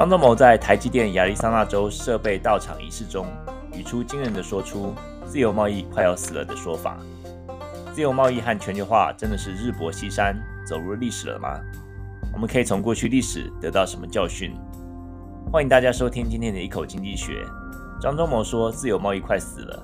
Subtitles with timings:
[0.00, 3.26] 张忠谋在台积电亚利桑那州设备到场仪式中，
[3.74, 4.94] 语出惊人的说出
[5.28, 6.96] “自由贸易快要死了”的说法。
[7.92, 10.34] 自由贸易和全球化真的是日薄西山，
[10.66, 11.60] 走入历史了吗？
[12.32, 14.56] 我们可以从过去历史得到什么教训？
[15.52, 17.44] 欢迎大家收听今天的一口经济学。
[18.00, 19.82] 张忠谋说：“自由贸易快死了，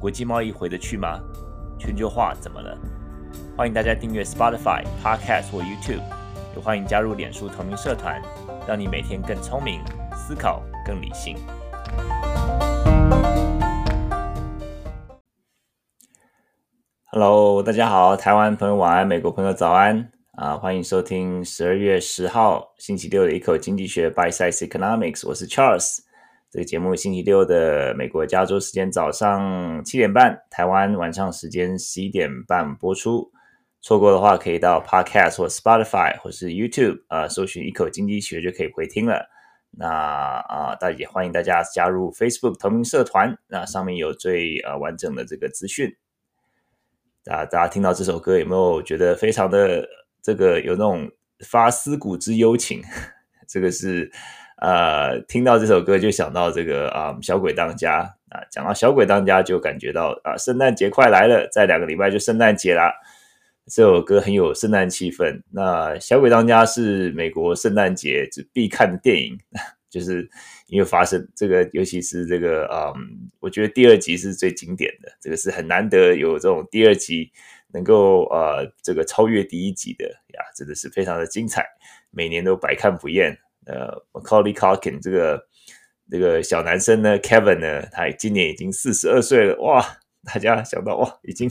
[0.00, 1.20] 国际贸易回得去吗？
[1.78, 2.76] 全球化怎么了？”
[3.56, 6.02] 欢迎大家订阅 Spotify、Podcast 或 YouTube，
[6.56, 8.20] 也欢迎加入脸书同名社团。
[8.66, 9.80] 让你每天更聪明，
[10.14, 11.36] 思考更理性。
[17.06, 20.56] Hello，大家好，台湾朋友晚安，美国朋友早安啊！
[20.56, 25.98] 欢迎收听十二月十号星期六的一口经济学 Bite Size Economics，我是 Charles。
[26.48, 33.32] 这个节目星期六的美国加州时间早上七点半，台湾晚上时间十一点半播出。
[33.82, 39.28] 错过的话，可以到 Podcast 或 Spotify 或是 YouTube 啊、搜寻一口经济学就可以回听了。
[39.72, 45.96] 那啊，大、呃、也欢迎大家加入 Facebook 同名社团，那上面有最呃完整的这个资讯。
[47.24, 49.88] 大家大家听到这首歌有没有觉得非常的
[50.22, 51.10] 这个有那种
[51.40, 52.80] 发思古之幽情？
[53.48, 54.12] 这个是
[54.58, 62.92] 呃，听到这首歌就想到这个啊、小鬼当家啊、呃，讲到小鬼当家就感觉到啊、呃，圣诞节快来了，再两个礼拜就圣诞节啦。
[63.66, 65.40] 这首歌很有圣诞气氛。
[65.50, 69.38] 那《小鬼当家》是美国圣诞节必看的电影，
[69.88, 70.28] 就是
[70.66, 77.30] 因为发生这个，尤其是这个，嗯，我觉得第二集是最经典的，这个是很难得有这种第二集
[77.72, 81.64] 能够呃这个超越第一集的呀，真的是非常的精彩，
[82.10, 83.38] 每年都百看不厌。
[83.66, 85.46] 呃，Macaulay Culkin 这个
[86.10, 89.86] 这个小男生呢，Kevin 呢，他今年已经四十二岁了，哇！
[90.24, 91.48] 大家想到哇，已经。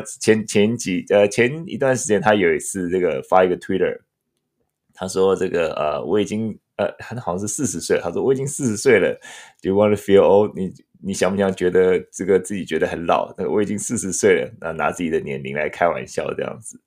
[0.00, 3.98] 前前几呃前一段时间，他有一次这个发一个 Twitter，
[4.94, 9.12] 他说这个呃我已经呃他好像是四十岁，他说我已经四十岁了
[9.62, 10.52] ，Do you want to feel old？
[10.56, 13.34] 你你想不想觉得这个自己觉得很老？
[13.36, 16.80] 那我已经四十岁了，那拿自己的年龄来开玩笑这样子。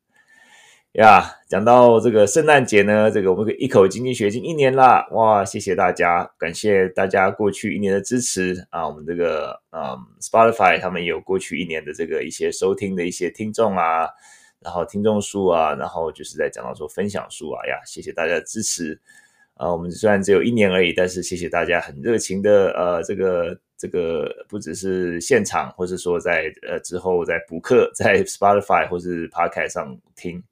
[0.94, 14.10] 呀讲到这个圣诞节呢，这个我们一口经济学已经一年啦，哇，谢谢大家，感谢大家过去一年的支持啊，我们这个嗯，Spotify 他们有过去一年的这个一些收听的一些听众啊，
[14.62, 19.00] 然后听众数啊，然后就是在讲到说分享数啊，呀，谢谢大家的支持
[19.54, 30.44] 啊，我们虽然只有一年而已，但是谢谢大家很热情的呃，这个这个不只是现场，或是说在呃之后在补课，在 Spotify 或是 Podcast 上听。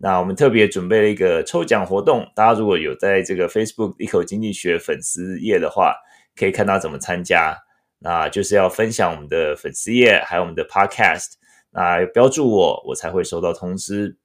[0.00, 5.94] 那我们特别准备了一个抽奖活动，大家如果有在这个 Facebook 一口经济学粉丝页的话，
[6.36, 7.56] 可以看到怎么参加。
[7.98, 11.32] 那就是要分享我们的粉丝页，还有我们的 Podcast，
[11.70, 14.16] 那标注我，我才会收到通知。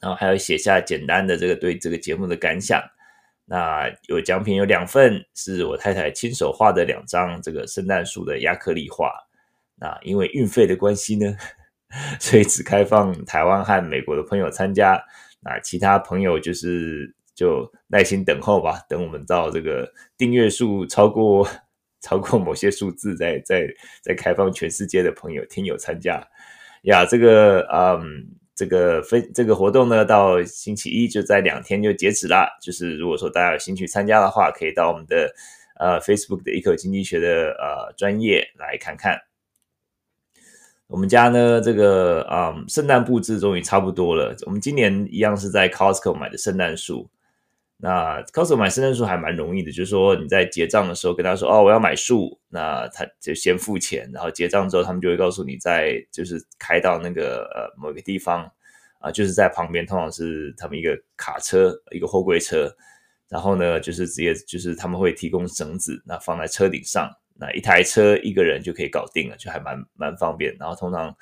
[0.00, 2.82] 然后还要写下简单的这个对这个节目的感想。
[3.44, 9.12] 那有奖品有两份，是我太太亲手画的两张这个圣诞树的亚克力画。
[9.76, 11.36] 那因为运费的关系呢，
[12.18, 15.02] 所以只开放台湾和美国的朋友参加，
[15.40, 21.48] 那其他朋友就是就耐心等候吧，等我们到这个订阅数超过
[22.00, 23.66] 超过某些数字，再再
[24.02, 26.22] 再开放全世界的朋友听友参加。
[26.82, 28.26] 呀，这个嗯，
[28.56, 32.48] 这个分这个活动呢，到星期一就在两天就截止啦。
[32.60, 35.32] 就是如果说大家有兴趣参加的话，可以到我们的
[35.78, 39.16] 呃 Facebook 的一口经济学的呃专业来看看。
[40.92, 44.36] 我们家呢，这个啊、嗯，圣诞布置终于差不多了。
[44.44, 47.08] 我们今年一样是在 Costco 买的圣诞树。
[47.78, 58.46] 那 Costco 买圣诞树还蛮容易的，就是说你在结账的时候跟他说：“哦，我要买树。”那他就先付钱，然后结账之后，他们就会告诉你在就是开到那个呃某个地方
[58.98, 62.70] 啊，就是在旁边，通常是他们一个卡车，一个货柜车，
[63.30, 67.10] 然后呢，就是直接就是他们会提供绳子，那放在车顶上。
[67.34, 70.56] 那一台车一个人就可以搞定了，就还蛮蛮方便。
[70.58, 71.14] 然后通常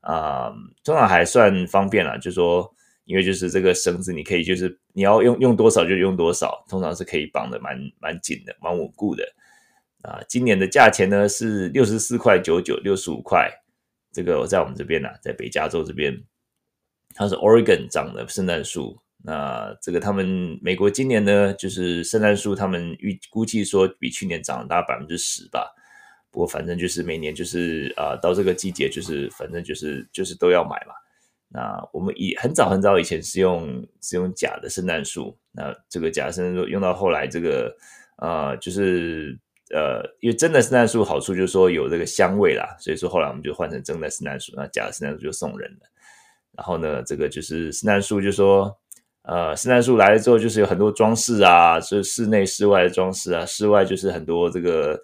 [0.00, 0.52] 啊、
[0.84, 2.72] 通常还算方便啦，就是说，
[3.04, 9.24] 因为就是这个绳子，你可以就是你要用用多少就用多少，通常是可以绑的蛮蛮紧的，蛮稳固的。
[10.02, 13.50] 啊，今年的价钱呢是六十四块九九，六十五块。
[14.12, 16.16] 这个我在我们这边呢、啊，在北加州这边，
[17.14, 18.96] 它是 Oregon 长的圣诞树。
[19.28, 25.74] 那这个他们美国今年呢，就是圣诞树，他们预估计说比去年涨了大概百分之十吧。
[26.30, 30.94] 不过反正就是每年就是啊、到这个季节就是反正就是就是都要买嘛。
[31.48, 37.76] 那我们以很早很早以前是用是用假的圣诞树，那这个假的圣诞树用到后来这个
[38.18, 39.36] 呃就是
[39.74, 45.88] 呃，因为真的圣诞树好处就是说有这个香味啦，所以说后来我们就换成真的圣诞树，那假的圣诞树就送人了。
[46.52, 48.78] 然后呢，这个就是圣诞树就说。
[49.28, 53.44] 呃，圣诞树来了之后，就是有很多装饰啊，就是室内、室外的装饰啊。
[53.44, 54.96] 室外就是很多这个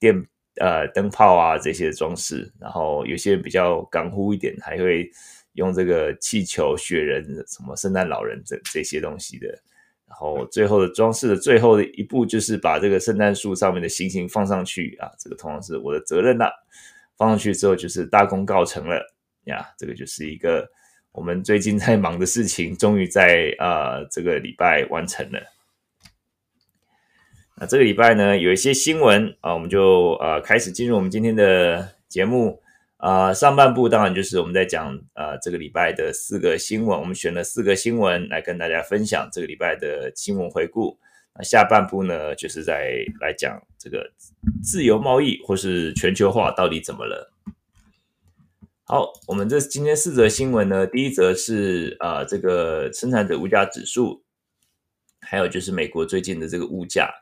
[0.00, 0.20] 电
[0.60, 5.08] 呃灯泡啊这些装饰，然后有些比较港呼一点，还会
[5.52, 9.46] 用这个气球、雪人、什么圣诞老人这这些东西的。
[10.08, 16.52] 然后最后的装饰的最后的一步，就是把这个圣诞树上面的星星放上去啊，这个同样是我的责任啦。
[17.16, 19.00] 放上去之后，就是大功告成了
[19.44, 20.68] 呀，这个就是一个。
[21.12, 25.40] 我们最近在忙的事情，终于在呃这个礼拜完成了。
[27.56, 32.62] 那这个礼拜呢，有一些新闻啊，我们就呃开始进入我们今天的节目
[32.98, 40.96] 啊，上半部当然就是我们在讲呃这个礼拜的四个新闻，我们选了四个新闻来跟大家分享这个礼拜的新闻回顾。
[41.34, 44.08] 那下半部呢，就是在来讲这个
[44.62, 47.32] 自由贸易或是全球化到底怎么了。
[48.90, 54.24] 好，我们这今天四则新闻呢，第一则是啊、呃，这个生产者物价指数，
[55.20, 57.12] 还有就是美国最近的这个物价。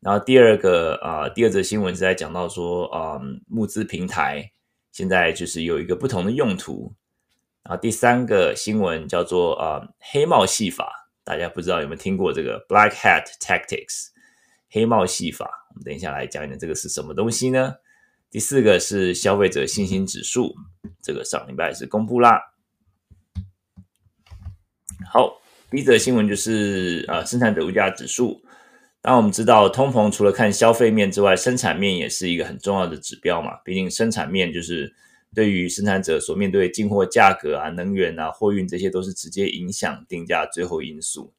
[0.00, 3.18] 然后第二个啊、呃，第二则新闻是在讲到说啊、
[3.48, 4.52] 募资平台
[4.92, 6.94] 现在就是有一个不同的用途。
[7.62, 14.08] 然后第三个新闻叫做啊、黑帽戏法，大家不知道有没有听过这个 Black Hat Tactics
[14.68, 15.48] 黑帽戏法？
[15.70, 17.76] 我们等一下来讲一讲这个是什么东西呢？
[18.36, 20.54] 第四个是消费者信心指数，
[21.00, 22.38] 这个上礼拜是公布啦。
[25.10, 25.40] 好，
[25.70, 28.42] 第一则新闻就是呃生产者物价指数。
[29.00, 33.54] 当我们知道，通膨除了看消费面之外，生产面也是一个很重要的指标嘛。
[33.64, 34.94] 毕竟生产面就是
[35.34, 41.32] 对于生产者所面对进货价格啊、能源啊、货运这些，都是直接影响定价最后因素。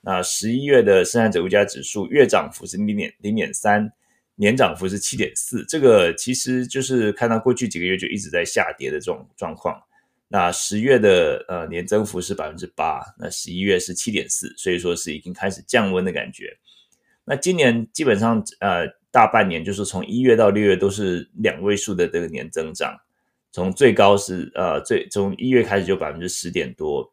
[0.00, 3.92] 那十一月的生产者物价指数月涨幅是零点零点三。
[4.38, 9.82] 年涨幅是七点四，这个其实就是看到过去几个月就一直在下跌的这种状况。
[10.28, 16.54] 那十月的呃年增幅是百分之八，那十一月是七点四，所以说是已经开始降温的感觉。
[17.24, 22.94] 那今年基本上呃大半年就是从一月到六月都是两位数的这个年增长，
[23.52, 27.10] 从最高是呃最从一月开始就百分之十点多，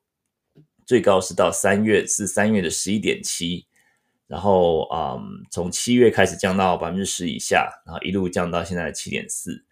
[0.85, 3.65] 最高是到三月是三月的十一点七。
[4.33, 9.63] 然后，嗯，从七月开始降到百分之十以下，然后一路降到现在的七点四。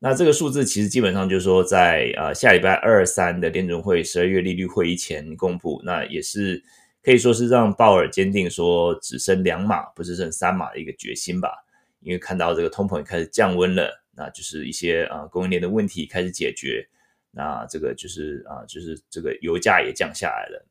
[0.00, 6.60] 那这个数字其实基本上就是说在，在呃下礼拜二三的联准会十二月利率会议前公布，那也是
[7.00, 11.50] 可以说是让鲍尔坚定说只升两码，不是升三码的一个决心吧。
[12.00, 16.84] 因为看到这个通膨也开始降温了，那就是一些啊、呃、供应链的问题开始解决，
[17.30, 20.66] 那这个就是啊、就是这个油价也降下来了。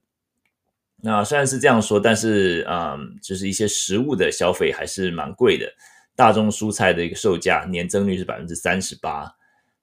[1.01, 5.71] 那虽然是这样说，但是嗯，就是一些食物的消费还是蛮贵的。
[6.15, 9.31] 大宗蔬菜的一个售价年增率是百分之三十八，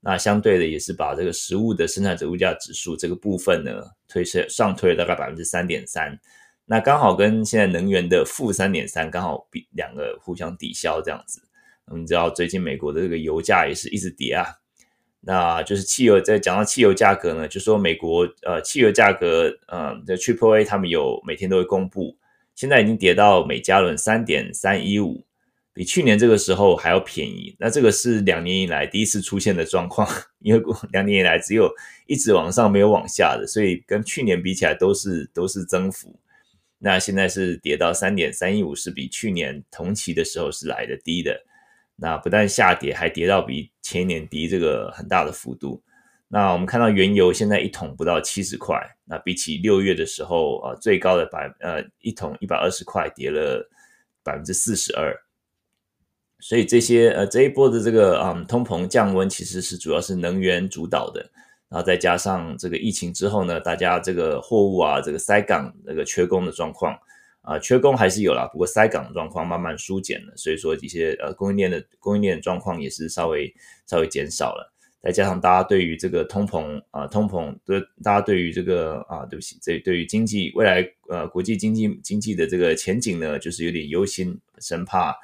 [0.01, 3.71] 那相对的也是把这个食物的生产者物价指数这个部分呢
[4.09, 6.19] 推升上推了大概百分之三点三，
[6.67, 11.41] 那刚好跟现在能源的负三点三刚好比两个互相抵消这样子。
[11.87, 14.47] 我们知道最近美国的这个油价也是一直跌啊。
[15.27, 22.15] 那就是汽油，在讲到汽油价格呢，就说美国呃汽油价格，呃的 Triple A 他们有每天都会公布，
[22.55, 25.25] 现在已经跌到每加仑三点三一五，
[25.73, 27.57] 比去年这个时候还要便宜。
[27.59, 30.07] 那这个是两年以来第一次出现的状况，
[30.41, 30.63] 因为
[30.93, 31.73] 两年以来只有
[32.07, 36.15] 一直往上没有往下的，所以跟去年比起来都是都是增幅。
[36.79, 41.43] 那现在是跌到三点三一五，是比去年同期的时候是来的低的。
[41.97, 45.83] 那不但下跌，还跌到比前年低这个很大的幅度。
[46.27, 53.69] 那我们看到原油现在一桶不到七十块，那比起六月的时候啊，最高的百呃一桶一百二十块，跌了
[54.25, 55.15] 百分之四十二。
[56.41, 61.21] 所以这些呃这一波的这个嗯通膨降温，其实是主要是能源主导的。
[61.69, 66.99] 然后再加上这个疫情之后呢，大家这个货物啊，这个塞港这个缺工的状况。
[67.45, 73.55] 啊，缺工还是有啦，不过塞港的状况慢慢疏解了，所以说一些呃供应链的供应链状况也是稍微
[73.87, 74.73] 稍微减少了。
[75.03, 85.15] 再加上大家对于这个通膨啊，通膨的大家对于这个啊，对不起，这对于经济未来呃国际经济经济的这个前景呢，就是有点忧心，生怕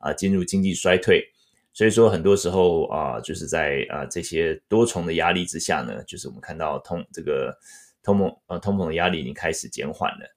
[0.00, 1.24] 啊进入经济衰退。
[1.72, 7.56] 所以说很多时候啊，就是在啊这些多重的压力之下呢，就是我们看到通这个
[8.02, 10.36] 通膨呃通膨的压力已经开始减缓了。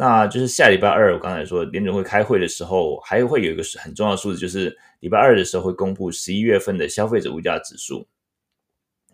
[0.00, 8.06] 那就是下礼拜二，我刚才说联准会开会的时候，还会有一个很重要的数字，就是礼拜二的时候会公布十一月份的消费者物价指数。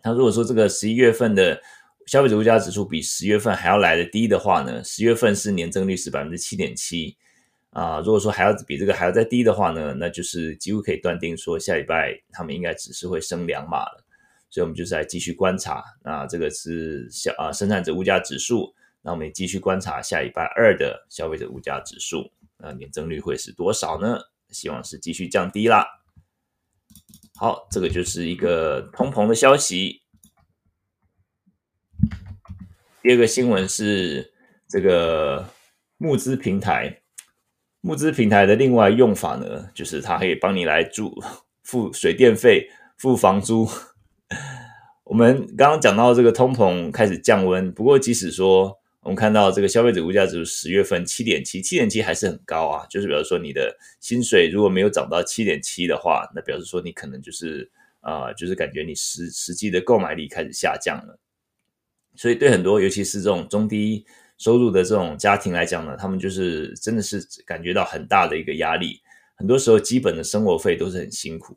[0.03, 1.59] 那如果说这个十一月份的
[2.05, 7.17] 消费者物价指数比十月份还要来得低的话呢，十月份是年增率是百分之七点七
[7.71, 7.99] 啊。
[8.01, 14.05] 如果说还要比这个还要再低的话呢，那就是几乎可以断定说下礼拜他们应该只是会升两码了。
[14.51, 15.83] 所以我们就是来继续观察。
[16.03, 18.71] 那这个是小啊生产者物价指数。
[19.05, 24.17] 那我们也继续观察下礼拜二的消费者物价指数，那年增率会是多少呢？
[24.49, 25.85] 希望是继续降低啦。
[27.35, 30.01] 好，这个就是一个通膨的消息。
[33.03, 34.33] 第二个新闻是
[34.67, 35.47] 这个
[35.97, 37.03] 募资平台，
[37.81, 41.21] 募资平台的另外用法呢，就是它可以帮你来住、
[41.61, 43.69] 付水电费、付房租。
[45.05, 52.87] 我们刚刚讲到这个通膨开始降温，不过即使说我们看到这个消费者物价指数十月份七点七，七点七还是很高啊。
[52.89, 57.69] 就是比如说你的薪水如果没有涨到七点七的话，那表示说你可能就是
[58.01, 61.19] 啊、呃，就是感觉你实实际的购买力开始下降了。
[62.15, 64.03] 所以对很多尤其是这种中低
[64.39, 68.99] 收入的这种家庭来讲呢，他们就是真的是感觉到很大的一个压力。
[69.35, 71.55] 很多时候基本的生活费都是很辛苦。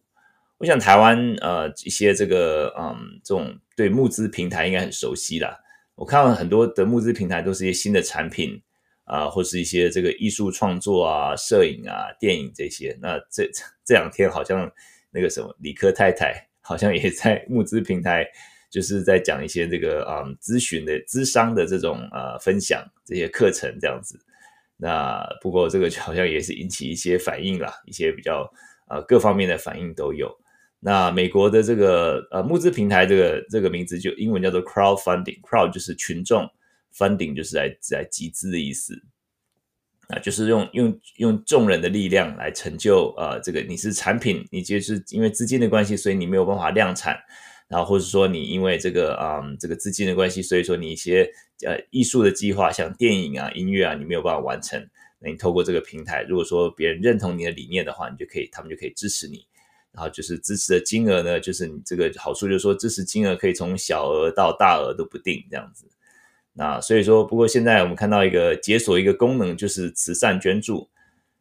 [0.58, 5.58] 我想台湾呃一些这个嗯这种对募资平台应该很熟悉啦。
[5.98, 8.62] 我看到很多的募资平台都是一些新的产品
[9.02, 12.96] 啊、或是一些这个艺术创作啊、摄影啊、电影这些。
[13.00, 13.50] 那这
[13.82, 14.70] 这两天好像
[15.10, 18.26] 那个什么理科太太好像也在募资平台，
[18.70, 24.20] 就是在讲一些这个嗯咨询的咨商的这种呃分享这些课程这样子。
[24.76, 28.48] 那不过这个好像也是引起一些反应啦，一些比较
[28.88, 30.30] 呃各方面的反应都有。
[30.80, 36.48] 那美国的这个呃募资平台，这个这个名字就英文叫做 crowdfunding，crow 就是群众
[36.96, 38.94] ，funding 就是来来集资的意思，
[40.06, 47.18] 啊，就是用用用众人的力量来成就呃这个你是产品，你就是因为资金的关系，所以你没有办法量产，
[47.66, 51.28] 然后或者说你因为这个嗯这个资金的关系，所以说你一些
[51.66, 54.80] 呃艺术的计划，像电影啊、音乐啊，你没有办法完成，
[55.18, 59.44] 那你透过这个平台，如果说别人认同你的理念的话，你就可以，他们就可以支持你。
[59.98, 65.86] 然后就是支持的金额呢，就是你这个好处，就是说支持金额可以从小额到大额都不定这样子。
[66.52, 70.88] 那所以说，不过现在我们看到一个解锁一个功能，就是慈善捐助。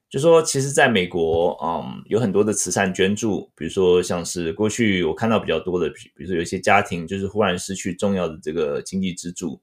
[0.10, 9.62] 就说其实在美国，嗯，有很多的慈善捐助，比如说像是过去我看到比较多的，比如说有一些家庭就是忽然失去重要的这个经济支柱，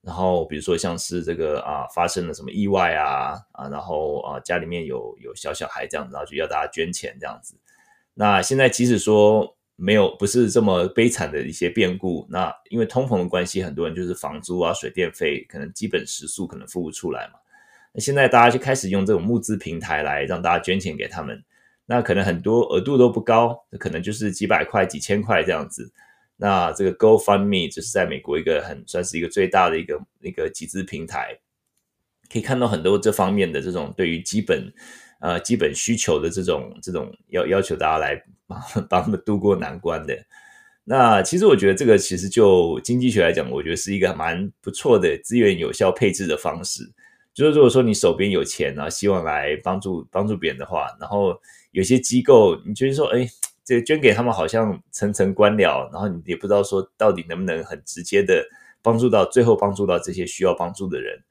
[0.00, 7.56] 然后比如说像是这个啊发生了什么意外啊啊，然后啊家里面有有小小孩这样子，然后就要大家捐钱这样子。
[8.20, 17.34] 那现在即使说没有不是这么悲惨的一些变故，那因为通膨的关系，很多人就是房租啊、水电费，可能基本食宿可能付不出来嘛。
[17.92, 21.40] 那现在大家就开始用这种募资平台来让大家捐钱给他们，
[21.86, 25.92] 那可能很多额度都不高，可能就是几百块、几千块这样子。
[26.36, 31.38] 那这个 GoFundMe 就是在美国一个很算是一个最大的一个一个集资平台，
[32.28, 34.72] 可以看到很多这方面的这种对于基本。
[35.20, 40.16] 呃，基本需求的这种这种要要求大家来帮帮他们度过难关的。
[40.84, 46.88] 那其实我觉得这个其实就经济学来讲，我觉得是一个蛮不错的资源有效配置的方式。
[47.34, 51.36] 就是如果说你手边有钱，然后希望来帮助帮助别人的话，然后
[51.72, 53.28] 有些机构你觉得说，哎，
[53.64, 58.46] 这个捐给他们好像层层关了，然后你也不知道说到底能不能很直接的
[58.82, 61.22] 帮助到最后帮助到这些需要帮助的人。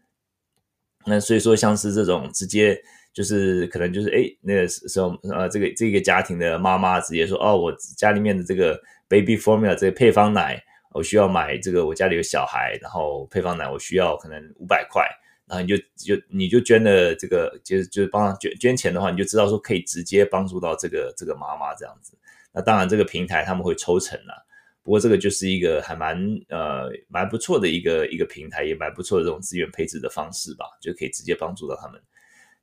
[1.06, 2.80] 那所以说，像是这种直接。
[3.18, 15.04] 就是可能就是哎，那个时候呃，这个这个家庭的妈妈直接说哦，我家里面的这个 baby formula 这个配方奶，我需要买这个，我家里有小孩，然后配方奶我需要可能五百块，
[15.48, 22.16] 然后你就就你就捐了这个，就是就是帮他捐捐钱的话，你就知道说可以直接帮助到这个这个妈妈这样子。
[22.54, 24.36] 那当然这个平台他们会抽成啦，
[24.84, 26.16] 不过这个就是一个还蛮
[26.50, 32.00] 呃蛮不错的一个一个平台，也蛮不错的这种资源配置的方式吧，就可以直接帮助到他们。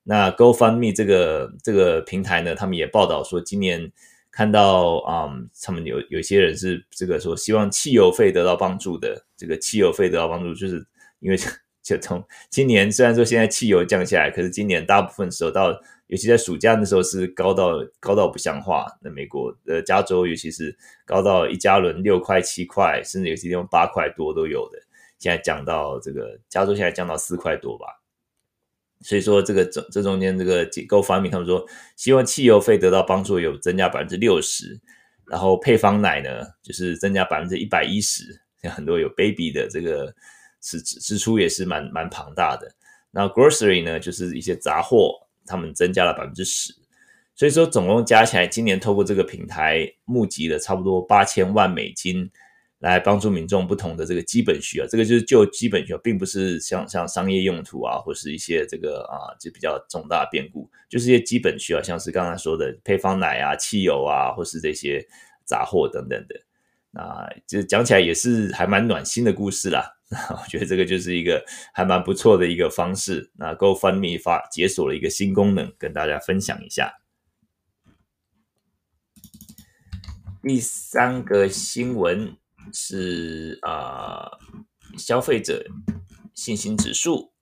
[0.05, 3.91] 那 GoFundMe 这个这个平台呢，他们也报道说，今年
[4.31, 10.87] 看到啊、嗯，他们有有些人是这个说希望汽油费得到帮助的，这个汽油费得到帮助，就是
[11.21, 11.39] 因为
[11.83, 15.71] 就从今年虽然说现在汽油降下来，可是今年大部分时候到，
[16.07, 18.87] 尤其在暑假的时候是高到高到不像话。
[19.01, 24.79] 那美国的加州尤其是高到一加仑六块七块，甚至有些地方八块多都有的。
[25.19, 27.87] 现在降到这个加州现在降到四块多吧。
[29.05, 31.63] 所以说，这个这这中间这个结构方面，他们说
[31.95, 34.81] 希望汽油费得到帮助，有增加百分之六十，
[35.27, 40.11] 然后配方奶呢，就是增加百分之一百一十，像很多有 baby 的这个
[40.63, 42.67] 支支出也是蛮蛮庞大的。
[43.13, 46.75] 然后 grocery 呢，就是一些杂货，他们增加了百分之十。
[47.35, 52.31] 所以说，总共加起来，今年透过这个平台募集了差不多八千万美金。
[52.91, 65.03] 来帮助民众不同的这个基本需要，这个就是就基本需要，并不是像像商业用途啊，或是一些这个啊就比较重大变故，就是一些基本需要，像是刚才说的配方奶啊、汽油啊，或是这些
[65.45, 66.35] 杂货等等的。
[66.91, 69.97] 那就讲起来也是还蛮暖心的故事啦。
[70.11, 73.33] 那 我觉得这个就是一个还蛮不错的一个方式。
[73.37, 76.99] 那 GoFundMe 发解锁了一个新功能，跟大家分享一下。
[80.43, 82.37] 第三个新闻
[82.73, 84.31] 是啊、
[84.97, 85.65] 消费者
[86.35, 87.33] 信心指数。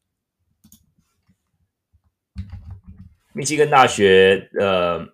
[3.35, 5.07] 密西根大学呃，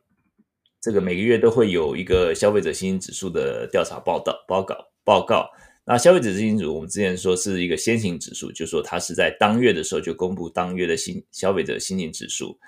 [0.81, 5.49] 这个每个月都会有一个消费者信心指数的调查报道报告报告。
[5.85, 12.59] 那消费者信心指数，我们之前说是一个先行指数，就是说它是在当月的时候就公布当月的新消费者信心指数。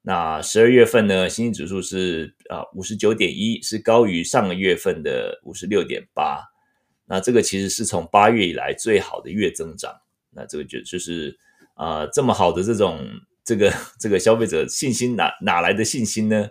[0.00, 6.40] 那十二月份呢，信心指数是啊五十九点一，是高于上个月份的五十六点八。
[7.10, 9.92] 那这个其实是从八月以来最好的月增长。
[10.30, 11.36] 那这个就就是
[11.74, 13.00] 啊、这么好的这种
[13.44, 16.48] 这个这个消费者信心哪哪来的信心呢？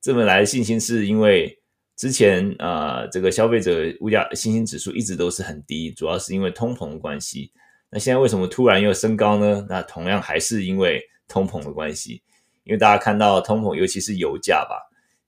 [0.00, 1.56] 这么来的信心是因为
[1.96, 7.52] 之前啊、这个消费者物价信心指数一直都是很低，主要是因为通膨的关系。
[7.90, 9.64] 那现在为什么突然又升高呢？
[9.68, 12.22] 那同样还是因为通膨的关系。
[12.64, 14.76] 因为大家看到通膨，尤其是油价吧，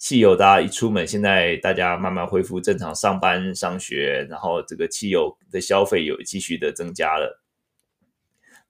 [0.05, 7.43] 汽油大家一出门，现在大家慢慢恢复正常上班、上学，然后这个汽油的消费有继续的增加了。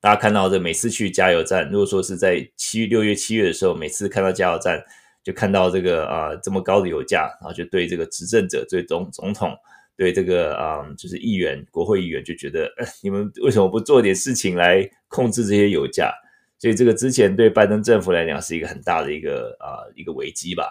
[0.00, 4.80] 大家看到这每次去加油站，如果说是在七六月、七月的时候，每次看到加油站，
[5.24, 9.52] 就看到这个啊、这么高的油价，然后就对这个执政者、对总总统、
[9.96, 12.72] 对这个啊、就是议员、国会议员就觉得，
[13.02, 16.14] 你们为什么不做点事情来控制这些油价？
[16.60, 20.70] 所以这个之前对拜登政府来讲是一个很大的一个啊、一个危机吧。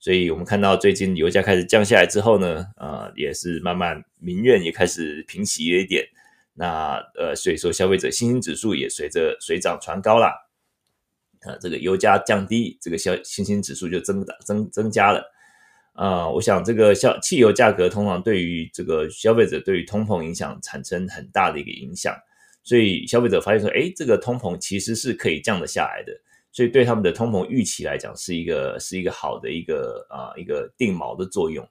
[0.00, 6.06] 所以我们看到最近油价开始降下来之后呢，呃、也是慢慢民怨也开始平息了一点。
[6.54, 10.32] 那呃所以说消费者信心指数也随着水涨船高啦。
[11.42, 15.20] 呃，这个油价降低，这个消信心指数就增增增加了。
[15.92, 22.12] 啊、呃，我想这个消汽油价格通常对于这个消费者对于通膨影响产生很大的一个影响。
[22.64, 26.12] 所以消费者发现说，哎，这个通膨其实是可以降得下来的，
[26.52, 31.68] 所以对他们的通膨预期来讲，是一个是一个好的一个啊、一个定锚的作用。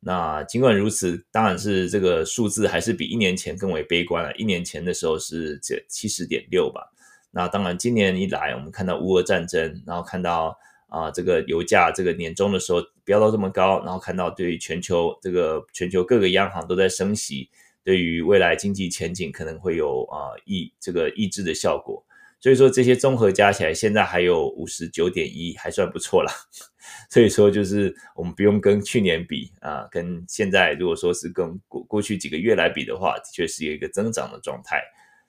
[0.00, 4.34] 那尽管如此，当然是这个数字还是比一年前更为悲观了。
[4.36, 6.92] 一年前的时候是这七十点六吧。
[7.30, 10.58] 那当然今年一来，我们看到乌俄战争，然后看到
[10.88, 17.48] 啊、这个油价这个年终的时候飙到这么高，然后看到对于全球这个全球各个央行都在升息。
[17.84, 22.04] 对于未来经济前景可能会有啊抑这个抑制的效果，
[22.42, 26.32] 所以说这些综合加起来，现在还有五十九点一，还算不错啦。
[27.08, 34.82] 所以说就是我们不用跟去年比啊，跟现在如果说是跟过过去几个月来比的话，的确是有一个增长的状态。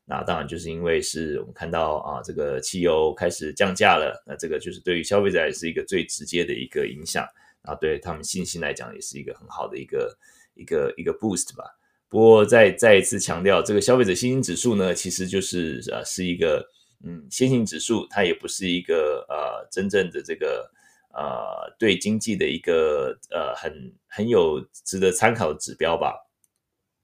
[0.05, 7.23] 那当然就是因为是我们看到啊这个汽油开始降价了，那这个就是对于消费者也是一个最直接的一个影响，
[7.61, 10.17] 啊对他们信心来讲也是一个很好的一个
[10.55, 11.63] 一个一个 boost 吧。
[12.09, 16.67] 不过再再一次强调，这个消费者信心指数呢，其实就是呃是一个
[17.03, 20.71] 嗯先行指数，它也不是一个呃真正的这个
[21.13, 26.15] 呃对经济的一个呃很很有值得参考的指标吧。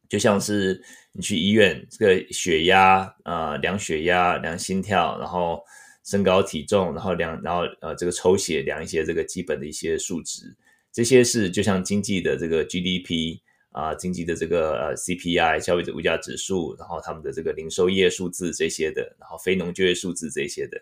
[0.08, 0.82] 就像是
[1.12, 5.64] 你去医院，这个血压呃量血压、量心跳，然后
[6.04, 10.56] 身高体重，然后量然后呃这个抽血量一些这个基本的一些数值，
[10.92, 13.40] 这些是就像经济的这个 GDP。
[13.72, 20.82] 啊，经济的这个呃 CPI 消费者物价指数，然后他们的这个零售业数字这些的，然后非农就业数字这些的。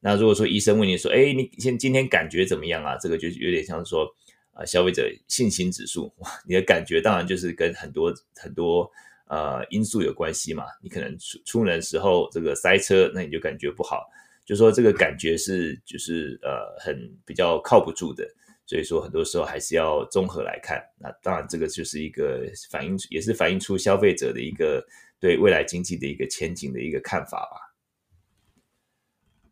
[0.00, 2.96] 那如果说医生问你说，哎，你现今天感觉怎么样啊？
[2.96, 4.06] 这个就有点像说
[4.52, 8.88] 啊，消费者信心指数，哇，你的感觉当然就是跟很多很多
[9.26, 10.64] 呃因素有关系嘛。
[10.80, 14.08] 你可能出出门时候这个塞车，那你就感觉不好，
[14.46, 16.96] 就说这个感觉是就是呃很
[17.26, 18.24] 比较靠不住的。
[18.68, 20.78] 所以说，很多时候还是要综合来看。
[20.98, 24.86] 那当然，这个就是一个反映，也是反映出消费者的一个
[25.18, 27.74] 对未来经济的一个前景的一个看法吧。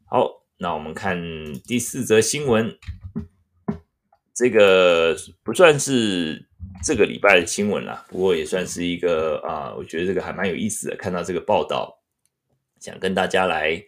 [0.05, 1.19] 好，那我们看
[1.65, 2.77] 第四则新闻。
[4.35, 6.47] 这个不算是
[6.85, 10.97] 这个礼拜的新闻啦，不过也算是一个啊，我觉得这个还蛮有意思的。
[10.97, 12.03] 看到这个报道，
[12.81, 13.83] 想跟大家来，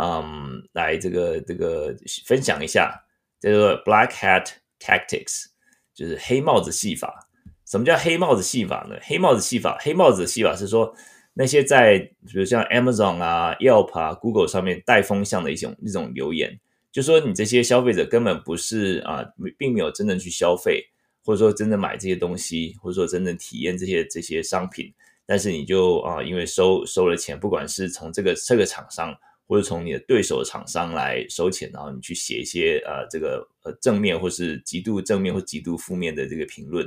[0.00, 1.92] 嗯，来这个这个
[2.26, 2.94] 分享一下，
[3.40, 4.52] 叫做 Black Hat。
[4.80, 5.46] Tactics
[5.94, 7.28] 就是黑帽子戏法。
[7.66, 8.96] 什么叫黑帽子戏法呢？
[9.02, 10.94] 黑帽子戏法，黑帽子的戏法是说
[11.34, 16.58] 那些在比如像 Amazon 啊、Yelp 啊、Google 上面带风向的一种一种留言，
[16.90, 19.22] 就说你这些消费者根本不是啊，
[19.58, 20.82] 并没有真正去消费，
[21.24, 24.90] 或者说真正买这些东西，或者说真正体验这些这些商品，
[25.26, 29.14] 但是你就啊，因为收收了钱，不管是从这个这个厂商。
[29.48, 36.86] 或者从你的对手厂商来收钱，然后你去写一些呃这个呃正面或是极度正面或极度负面的这个评论，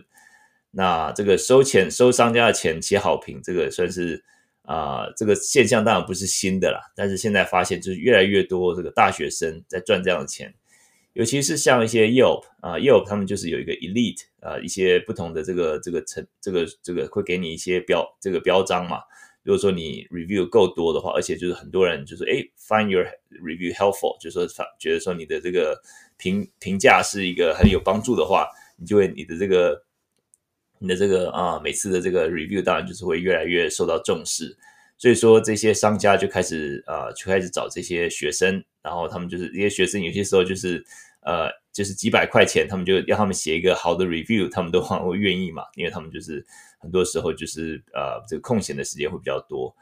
[0.69, 4.23] 那这个收钱收商家的钱写好评，这个算是
[4.63, 10.53] 啊、这个现象当然不是新的啦，但是现在发现就是越来越多这个大学生在赚这样的钱，
[11.13, 18.99] 尤其是像一些 Yelp 啊，Yelp 他们就是有一个 Elite 啊，一些不同的这个这个层，这个这个会给你一些标这个标章嘛。
[19.43, 23.03] 如果说你 review 够多的话，而且就是很多人就是诶 find your
[23.41, 25.81] review helpful，就是说觉得说你的这个
[26.17, 29.83] 评评价是一个很有帮助的话，你就会你的这个
[30.77, 34.55] 你的这个啊每次的这个 review 当然就是会越来越受到重视，
[34.95, 40.85] 所以说这些商家就开始啊就开始找这些学生，然后他们就是这些学生有些时候就是
[41.21, 46.45] 呃就是几百块钱，他们就要他们写一个好的 review，他们都会愿意嘛，因为他们就是。
[46.81, 49.73] 很多时候就是呃，这个空闲的时间会比较多。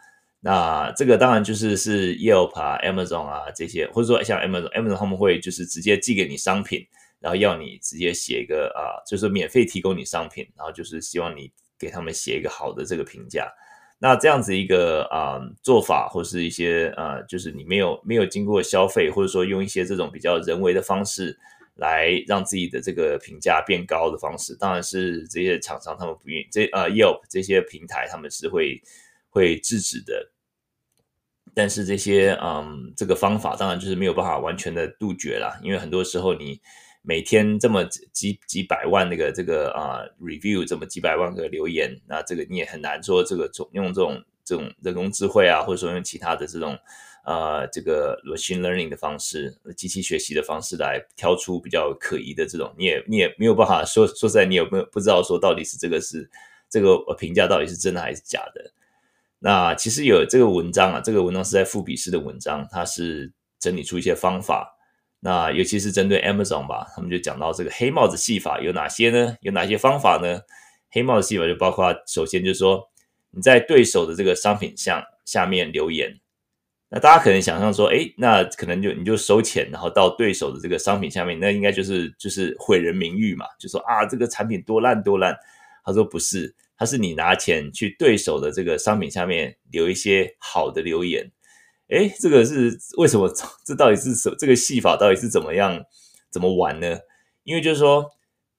[0.42, 6.86] 那这个当然就是是 Yelp 啊、Amazon 啊这些，或者说像 Amazon，Amazon 他们会就是直接寄给你商品，
[7.20, 13.52] 然后要你直接写一个啊，就是免费提供你商品，然后就是希望你给他们写一个好的这个评价。
[13.98, 21.38] 那这样子一个啊做法，或是一些啊，就是你没有没有经过消费，或者说用一些这种比较人为的方式。
[21.80, 28.82] 来让自己的这个评价变高的方式，当然是这些厂商他们不愿意，这呃 Yelp 这些平台他们是会
[29.30, 30.32] 会制止的。
[31.56, 36.62] 但是这些嗯这个方法当然就是没有办法完全的杜绝啦，因为很多时候你
[37.02, 46.78] 每天这么几几百万那个这个啊、review 这么几百万个留言，那这个你也很难说这个用这种这种人工智慧啊，或者说用其他的这种。
[47.26, 56.30] 呃，这个 machine learning 的方式，机器学习的方式来挑出比较可疑的这种，你也你也没有办法说说实在，你有没有不知道说到底是这个是
[56.70, 58.72] 这个评价到底是真的还是假的？
[59.40, 64.76] 那其实有这个文章啊，这个文章是在富比士的文章，它是整理出一些方法。
[65.20, 69.36] 那尤其是针对 Amazon 吧，他们就讲到这个黑帽子戏法有哪些呢？
[69.42, 70.42] 有哪些方法呢？
[70.90, 72.90] 黑帽子戏法就包括首先就是说
[73.32, 76.20] 你在对手的这个商品项下面留言。
[76.92, 85.36] 那大家可能想象说，哎，那可能就你就收钱，然后到对手的这个商品下面，那应该就是就是毁人名誉嘛，就说啊这个产品多烂多烂。
[85.86, 91.32] 他说不是，他是你拿钱去对手的这个商品下面留一些好的留言。
[91.90, 93.32] 哎，这个是为什么？
[93.66, 95.84] 这到底是什这个戏法到底是怎么样
[96.32, 96.98] 怎么玩呢？
[97.44, 98.12] 因为就是说，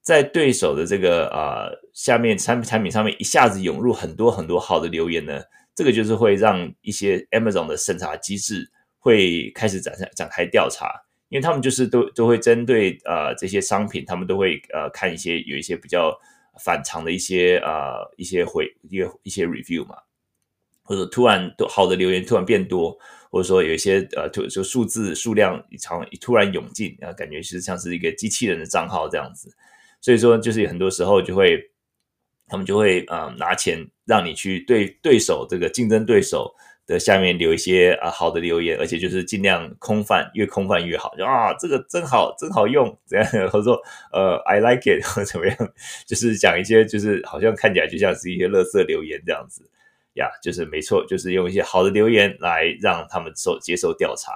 [0.02, 5.42] 在对手的这个啊、下面产产品上面一下子涌入很多很多好的留言呢。
[5.80, 10.92] 这个就是会让一些 Amazon 的审查机制会开始展开展开调查，
[11.30, 16.14] 因为他们就是都都会针对呃这些商品，他们都会呃看一些有一些比较
[16.62, 19.96] 反常的一些呃一些回一些一些 review 嘛，
[20.82, 22.94] 或者突然都好的留言突然变多，
[23.30, 29.50] 或者说有一些呃就就数字数量一长突然涌进啊，感觉是像是一个机器人的账号这样子，
[30.02, 31.69] 所以说就是很多时候就会。
[32.50, 36.52] 他们就会、呃、拿钱让你去对对手这个竞争对手
[36.84, 41.14] 的下面留一些啊好的留言，而且就是尽量空泛，越空泛越好。
[41.16, 43.80] 就啊这个真好，真好用，怎样或者说
[44.12, 45.56] 呃 I like it 或 怎么样，
[46.04, 49.62] 就是讲一些就是好像看起来就像是一些垃圾留言这样子
[50.14, 54.32] 呀，就是没错，就是用一些好的留言来让他们受接受调查。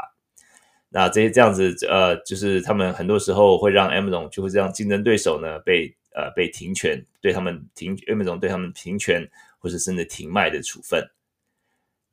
[0.90, 5.96] 那这些这样子呃，就是他们很多时候会让 M 总就会让竞争对手呢被。
[6.14, 11.04] 呃，被停权，对他们停，Amazon 对他们停权，或是甚至停卖的处分。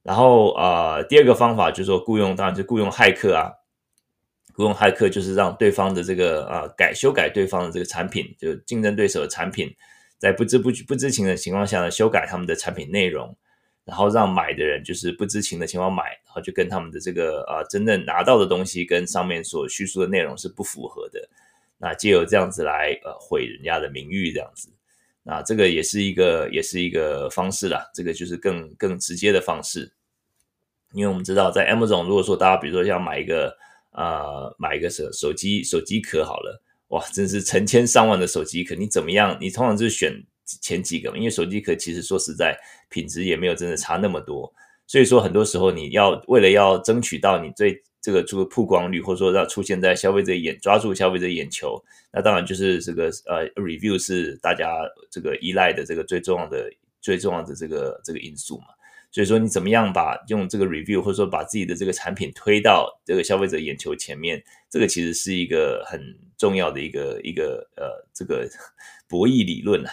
[0.04, 3.54] 然后，呃，第二个方法就是说雇佣，当然就雇佣骇客啊，
[4.54, 9.72] 雇佣骇客就是让对方的这个呃改修改对方的这个产品，就竞争对手的产品，
[10.18, 13.38] 在不知不觉不知情的情况下呢，修改他们的产品内容，
[13.86, 21.30] 然后让买的人就是不知情的情况买，然后就跟他们的这个呃真正拿到的东西跟上面所叙述的内容是不符合的。
[21.84, 24.70] 那借由这样子来呃毁人家的名誉，这样子，
[25.24, 27.90] 那这个也是一个也是一个方式啦。
[27.92, 29.92] 这个就是更更直接的方式，
[30.94, 33.52] 因为我们知道在 Amazon，如果说大家比如说要买一个
[33.94, 39.36] 呃买一个手手机手机壳好了，哇，真是成千上万的手机壳，你怎么样？
[39.42, 42.56] 你通常就是选前几个嘛，因为手机壳其实说实在
[42.90, 44.54] 品质也没有真的差那么多，
[44.86, 47.82] 所以说很多时候你要为了要争取到你最。
[48.02, 54.74] 这个这个曝光率，或者说要出现在消费者眼，抓住消费者眼球，那当然就是这个呃，review 是大家
[55.12, 56.68] 这个依赖的这个最重要的
[57.00, 58.66] 最重要的这个这个因素嘛。
[59.12, 66.02] 所以说，你怎么样把用这个 review，或者说把自己的这个产品推到这个消费者眼球前面，这个其实是一个很
[66.38, 68.50] 重要的一个一个呃这个
[69.08, 69.92] 博弈理论啊。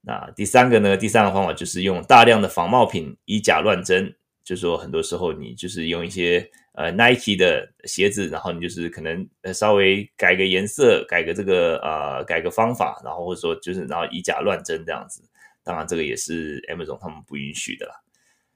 [0.00, 6.50] 那第三个呢，第三个方法就是用大量的仿冒品以假乱真，就是说很多时候你就是用一些。
[6.72, 15.20] 呃，Nike 的鞋子，然后你就是可能呃稍微改个颜色，改个这个呃改个方法，然后或者说就是然后以假乱真这样子，
[15.64, 17.94] 当然这个也是 Amazon 他们不允许的啦。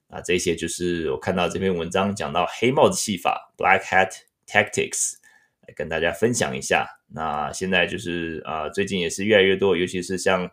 [0.09, 4.13] 啊，这些就是我看到这篇文章讲到黑帽子戏法 （Black Hat
[4.47, 5.15] Tactics），
[5.67, 6.87] 来跟大家分享一下。
[7.09, 10.49] 那现在就是啊，最近也是越来越多，尤其是像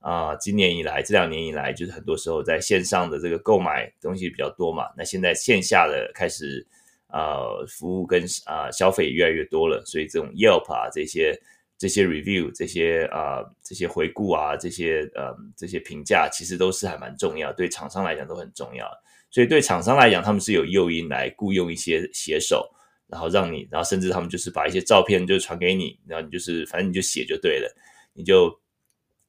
[0.00, 4.88] 啊，今年以来这两年以来，就是很多时候在线上的这个购买东西比较多嘛。
[4.96, 6.66] 那现在线下的开始
[7.08, 11.40] 啊，服务跟啊消费越来越多了，所以这种 Yelp 啊这些。
[11.78, 18.90] 这些 review，这些啊、呃，这些回顾啊，这些呃，这些评价，其实都是还蛮重要，对厂商来讲都很重要。
[19.30, 22.66] 所以对厂商来讲，他们是有诱因来雇佣一些写手，
[23.08, 27.70] 然后让你，然后甚至他们就是把一些照片就传给你，然后你就是反正你就写就对了，
[28.14, 28.58] 你就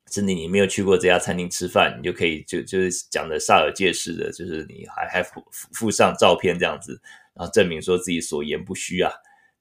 [0.09, 6.97] 甚至你没有去过这家餐厅吃饭，你就可以就就是讲的煞有介事的，就是你还还附附上照片这样子，
[7.37, 9.11] 然后证明说自己所言不虚啊。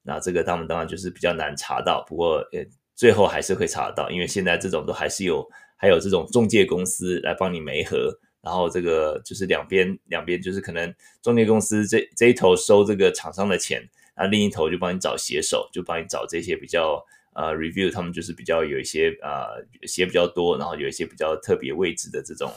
[0.01, 13.85] 那这个他们当然就是比较难查到，不过呃，最后还是会查到，因为现在这种都还是有，还有这种中介公司来帮你媒合，然后这个就是两边两边就是可能中介公司这这一头收这个厂商的钱，
[14.15, 22.49] 那另一头就帮你找写手，就帮你找这些比较呃 review，他们就是比较有一些呃写比较多，然后有一些比较特别位置的这种。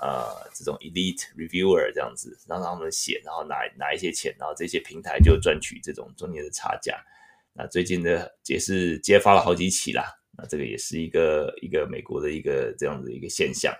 [0.00, 7.04] 呃，这种 elite reviewer 这样子，让他们写，然后拿拿一些钱，然后这些平台就赚取这种中间的差价。
[7.52, 10.04] 那最近的也是揭发了好几起啦，
[10.36, 13.74] 那这个也是一个一个美国的一个这样子一个现象。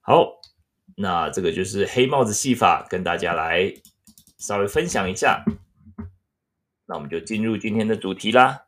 [0.00, 0.40] 好，
[0.96, 3.74] 那这个就是黑帽子戏法，跟大家来
[4.38, 5.44] 稍微分享一下。
[6.86, 8.66] 那我们就进入今天的主题啦。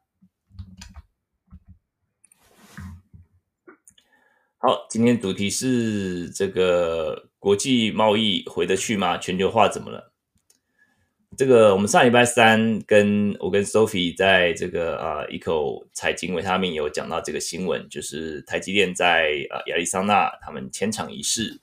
[4.66, 9.18] 好，今天主题是这个国际贸易回得去吗？
[9.18, 10.10] 全球化怎么了？
[11.36, 21.60] 这个我们上礼拜三跟我跟 Sophie 在这个呃一口财经维他命有讲到这个新闻，就是台积电在呃亚利桑那他们迁厂仪式。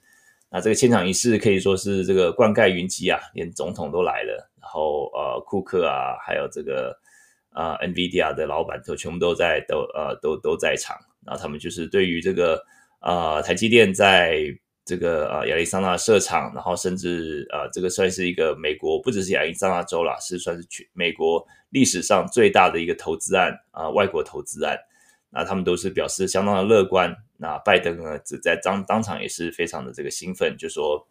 [0.52, 6.96] 那这个迁厂仪式可以说是这个冠盖云集啊，连总统都来了，然后呃库克啊，还有这个
[7.56, 12.64] 呃 NVIDIA 的老板都全部都在都呃都都在场，然后他们就是对于这个。
[13.02, 14.46] 啊、呃，台积电在
[14.86, 24.78] 这个呃亚利桑那设厂，然后甚至呃这个算是一个美国，不只是亚利桑那州啦，是算是全美国历史上最大的一个投资案啊、外国投资案。
[25.34, 27.16] 那他们都是表示相当的乐观。
[27.38, 31.08] 那拜登呢，只在当当场也是非常的这个兴奋，就说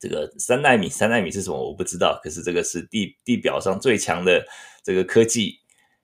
[0.00, 4.44] 这个三纳米，三纳米是什么我不知道，可是这个是地地表上最强的
[4.82, 5.60] 这个科技。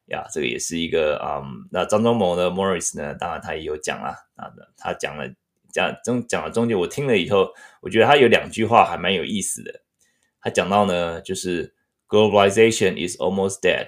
[0.06, 5.26] 呀，这个也是一个啊、嗯，那张忠谋呢，Morris 呢，当然他也有讲啊，啊，他讲了
[5.72, 9.80] 讲中讲了中间，我听了以后，我觉得他有两句话还蛮有意思的。
[10.40, 11.74] 他讲到呢，就是
[12.06, 13.86] Globalization is almost dead,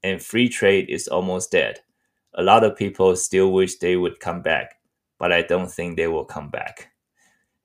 [0.00, 1.82] and free trade is almost dead.
[2.30, 4.78] A lot of people still wish they would come back,
[5.18, 6.86] but I don't think they will come back.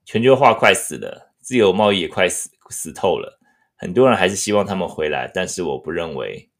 [0.04, 3.40] 全球化快死了，自由贸易也快死死透了，
[3.74, 6.50] 很多人还是希望他们回来，但是我不认为。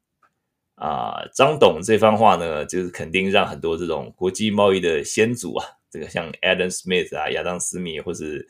[0.77, 8.47] 啊，张董这番话呢，就是肯定让很多这种国际贸易的先祖啊，这个像 Adam Smith 啊、亚当斯密，或是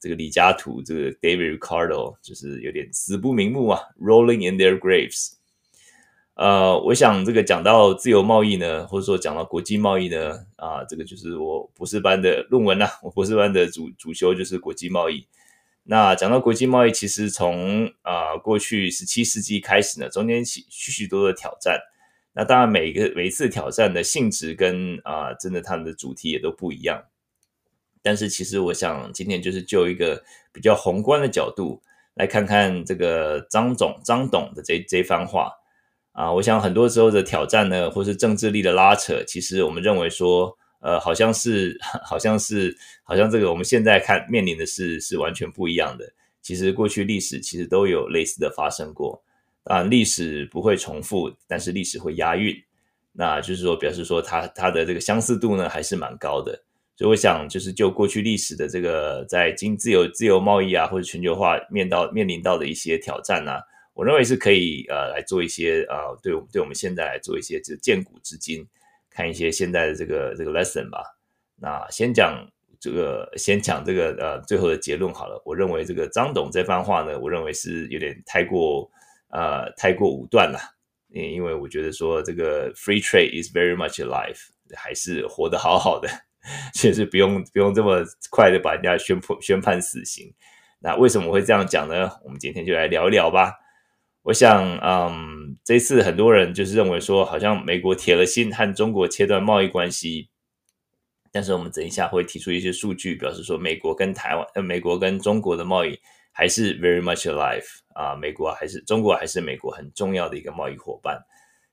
[0.00, 5.34] 这个李嘉图、这个 David Ricardo，就是有点死不瞑目啊，rolling in their graves。
[6.34, 15.24] 呃，我想这个讲到自由贸易呢，或者说讲到国际贸易呢，啊，这个就是我博士班的论文呐、啊，我博士班的主主修就是国际贸易。
[15.90, 21.80] 那讲到国际贸易，其实从啊、过去十七世纪开始呢，中间起许许多多的挑战。
[22.34, 27.04] 那当然每个每一次挑战的性质跟啊、真的他们的主题也都不一样。
[28.02, 30.22] 但是其实我想今天就是就一个
[30.52, 31.80] 比较宏观的角度
[32.16, 35.50] 来看看这个张总张董的这这番话
[36.12, 40.58] 啊、我想很多时候的挑战呢，或是政治力的拉扯，其实我们认为说。
[40.80, 46.12] 呃，好像是， 好像是，好像这个我们现在看面临的是是完全不一样的。
[46.40, 49.22] 其实过去历史其实都有类似的发生过，
[49.64, 52.56] 啊历史不会重复，但是历史会押韵。
[53.12, 56.62] 那就是说，表示说它它的这个相似度呢还是蛮高的。
[56.96, 63.60] 所以我想，就是就过去历史的这个在经自由自由贸易啊，或者全球化面到面临到的一些挑战啊，
[63.94, 68.64] 我认为是可以呃来做一些呃对我们对我们现在来做一些这鉴古知今。
[69.18, 71.02] 看一些现在的这个这个 lesson 吧。
[71.56, 72.46] 那先讲
[72.78, 75.42] 这个，先讲这个呃最后的结论好了。
[75.44, 78.88] 我认为这个张董这番话呢，我认为是有点太过
[79.30, 80.60] 呃太过武断了。
[81.08, 84.38] 因因为我觉得说这个 free trade is very much alive，
[84.76, 86.08] 还是活得好好的，
[86.72, 90.32] 其实不用不用这么快的把人家宣判宣判死刑。
[90.78, 92.08] 那为什么会这样讲呢？
[92.22, 93.52] 我们今天就来聊一聊吧。
[94.28, 100.28] 我想，嗯，这次很多人就是认为说，好像美国铁了心和中国切断贸易关系。
[101.32, 105.98] 但是我们等一下会提出一些数据，表示说美国跟台湾、呃，美国跟中国的贸易
[106.30, 107.64] 还是 very much alive
[107.94, 111.18] 啊，美国还是中国还是美国很重要的一个贸易伙伴。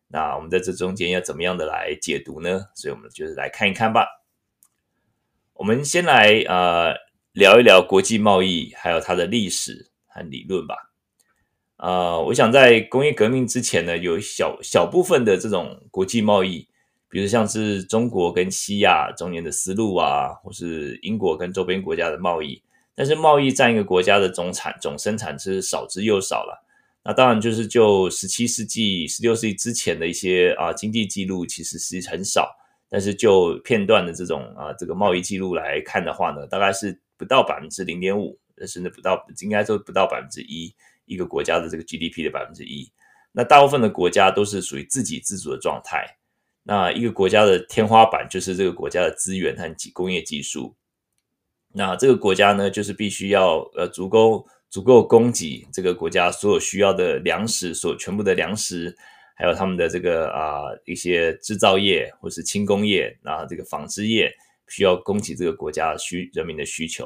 [0.08, 2.68] 那我们在这中间要怎么样的来解读呢？
[2.74, 4.08] 所以我们就是来看一看吧。
[5.56, 6.94] 我们先来呃
[7.34, 10.85] 聊一聊国际贸易还有它的历史和理论吧。
[11.86, 16.68] 呃，我想在工业革命之前呢，有小小部分的这种国际贸易，
[17.08, 22.60] 比如像是中国跟西亚中间的丝路啊，或是英国跟周边国家的贸易。
[22.96, 26.66] 但是贸易占一个国家的总产总生产是少之又少了。
[27.04, 32.50] 那当然就是就十七世纪、十六世纪之前的一些啊经济记录其实是很少，
[32.90, 40.74] 但是就片段的这种啊这个贸易记录来看的话呢，大概是不到百分之零点五，甚至不到应该说不到百分之一。
[41.06, 42.92] 一个国家的这个 GDP 的百分之一，
[43.32, 46.06] 那大部分的国家都是属于自给自足的状态。
[46.64, 50.76] 那一个国家的天花板就是这个国家的资源和工业技术。
[51.74, 58.96] 那这个国家呢，就是必须要呃足够足够供给这个国家所有需要的粮食，所全部的粮食，
[59.36, 64.34] 还有他们的这个啊、一些制造业或是轻工业，然后这个纺织业
[64.70, 67.06] 需要供给这个国家需人民的需求。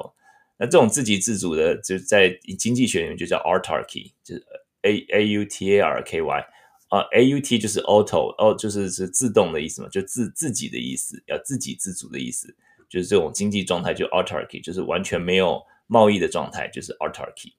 [0.62, 4.46] 那这种自给自足的，就在经济学里面就叫 autarky，就是
[4.82, 6.46] a a u t a r k y
[6.90, 12.54] 啊，a u t 就是 auto，哦，就是是自动的意思嘛，就自自己的意思，要自给自足的意思，
[12.90, 17.54] 就是这种经济状态就 autarky，就是完全没有贸易的状态，就是 autarky。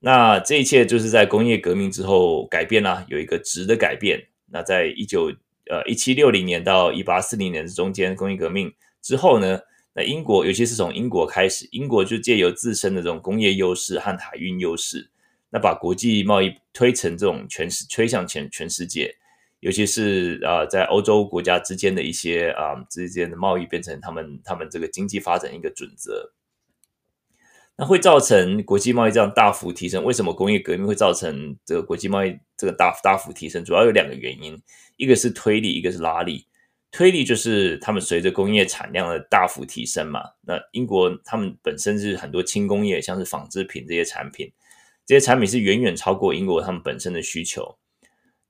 [0.00, 4.20] 那这一切就是在工业革命之后改变啦，有一个质的改变。
[4.50, 5.32] 那在一九
[5.70, 9.60] 呃一七六零年到一八四零年的中间，工业革命之后呢？
[9.94, 15.10] 那英国，尤其是从英国开始，英国就借由自身的这种工业优势和海运优势，
[15.50, 19.14] 那把国际贸易推成这种全世推向全全世界，
[19.60, 26.32] 尤其是啊、在欧洲国家之间的一些啊、呃、之间的贸易变成他们他们这个经济发展一个准则，
[27.76, 30.02] 那会造成国际贸易这样大幅提升。
[30.04, 33.62] 为什么工业革命会造成这个国际贸易这个大大幅提升？
[33.62, 34.58] 主要有两个原因，
[34.96, 36.46] 一个是推力，一个是拉力。
[36.92, 44.52] 推力就是他们随着工业产量的大幅提升嘛，那英国他们本身是很多轻工业，像是纺织品这些产品，
[45.06, 47.78] 这些产品是远远超过英国他们本身的需求。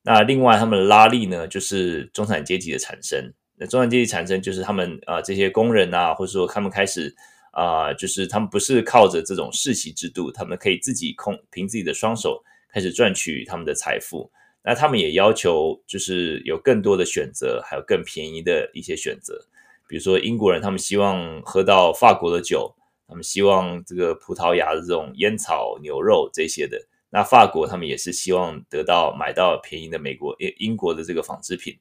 [0.03, 3.33] 那另外他们的拉力呢，就是中产阶级的产生。
[3.55, 7.15] 那中产阶级产生就是他们啊、这些工人啊，或者说他们开始
[7.53, 14.33] 啊、就是他们不是靠着这种世袭制度，他们可以自己控凭自己的双手开始赚取他们的财富。
[14.65, 19.47] 那他们也要求，就是有更多的选择，还有更便宜的一些选择。
[19.89, 22.75] 比如说英国人，他们希望喝到法国的酒，
[23.09, 26.79] 他们希望这个葡萄牙的这种烟草牛肉这些的。
[27.11, 31.77] 那法国他们也是希望得到买到便宜的美国、英英国的这个纺织品。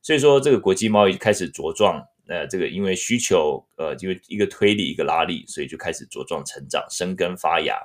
[0.00, 2.02] 所以说，这个国际贸易开始茁壮。
[2.28, 7.76] 呃，这个因为需求，呃，因为一个推力，一个拉力，所以就开始茁壮成长、生根发芽。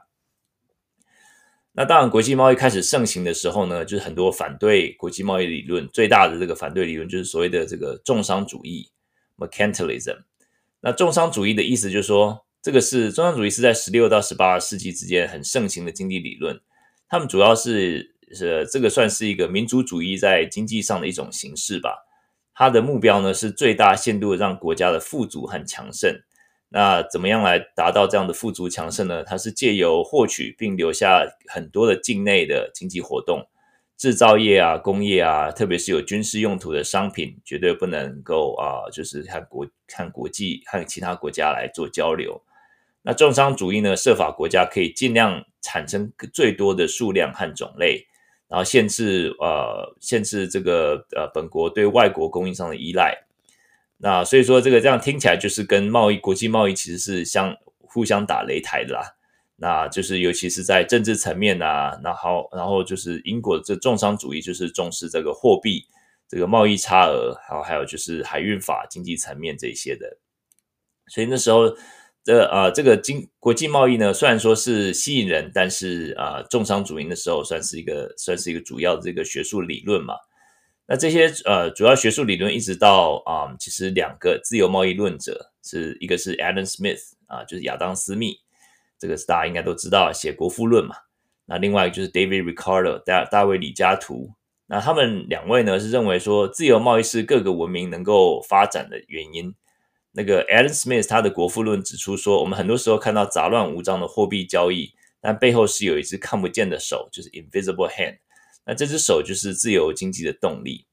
[1.80, 8.90] 那当然，国际贸易开始盛行的时候呢，就是很多反对国际贸易理论，最大的这个反对理论就是所谓的这个重商主义
[9.38, 10.24] （Mercantilism）。
[10.82, 16.60] 那重商主义的意思就是说，这个是重商主义是在十六到十八世纪之间很盛行的经济理论。
[17.08, 22.08] 他们主要是是这个算是一个民族主义在经济上的一种形式吧。
[22.56, 26.20] 它的目标呢是最大限度的让国家的富足和强盛。
[26.69, 29.23] 那怎么样来达到这样的富足强盛呢？
[29.23, 33.47] 它是借由获取并留下很多的境内的经济活动，
[33.95, 42.41] 制造业啊、工业啊，特别是有军事用途的商品，绝对不能够啊，就是和国、和国际、和其他国家来做交流。
[43.01, 48.06] 那重商主义呢，设法国家可以尽量产生最多的数量和种类，
[48.49, 53.17] 然后限制呃限制这个呃本国对外国供应商的依赖。
[54.00, 59.16] 那所以说，这个这样听起来就是跟贸易、国际贸易其实是相互相打擂台的啦。
[59.56, 65.84] 那就是尤其是在政治层面啊，然后然后就是英国这重商主义就是重视这个货币、
[66.30, 70.20] 这个贸易差额，还有还有就是海运法经济层面这些的。
[71.08, 71.76] 所以那时候，
[72.24, 80.14] 这啊这个经国际贸易呢，虽然说是吸引人，但是啊重商主义的时候算是一个算是一个主要的这个学术理论嘛。
[80.90, 88.40] 那这些呃主要学术理论一直到啊、其实两个自由贸易论者是一个是 Adam Smith 啊，就是亚当斯密，
[88.98, 90.96] 这个是大家应该都知道，写《国富论》嘛。
[91.46, 94.32] 那另外一个就是 David Ricardo 大大卫李嘉图，
[94.68, 99.54] 那他们两位呢是认为说自由贸易是各个文明能够发展的原因。
[100.14, 108.20] 那个 Adam Smith 他的《国富论》指出说，我们很多时候看到杂乱无章的货币交易，但背后是有一只看不见的手，就是 Invisible Hand。
[108.68, 110.86] 那这只手就是自由经济的动力。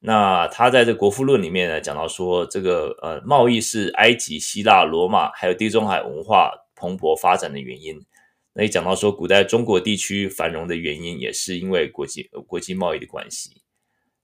[0.00, 8.04] 那他在这《国富论》里面呢，讲到说，这个呃，贸易是埃及、希腊、罗马还有地中海文化蓬勃发展的原因。
[8.52, 13.62] 那也讲到说，古代中国地区繁荣的原因也是因为国际国际贸易的关系。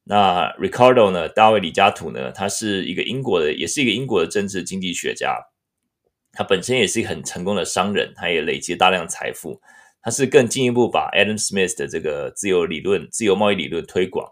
[0.04, 5.38] 那 Ricardo 呢，大卫李嘉图呢，他是一个英国的，也是一个英国的政治经济学家。
[6.32, 9.60] 他本身也是一个很成功的商人，他也累积大量财富。
[10.02, 14.26] 他是更进一步把 Adam Smith 的这个自由理论、自由贸易理论推广，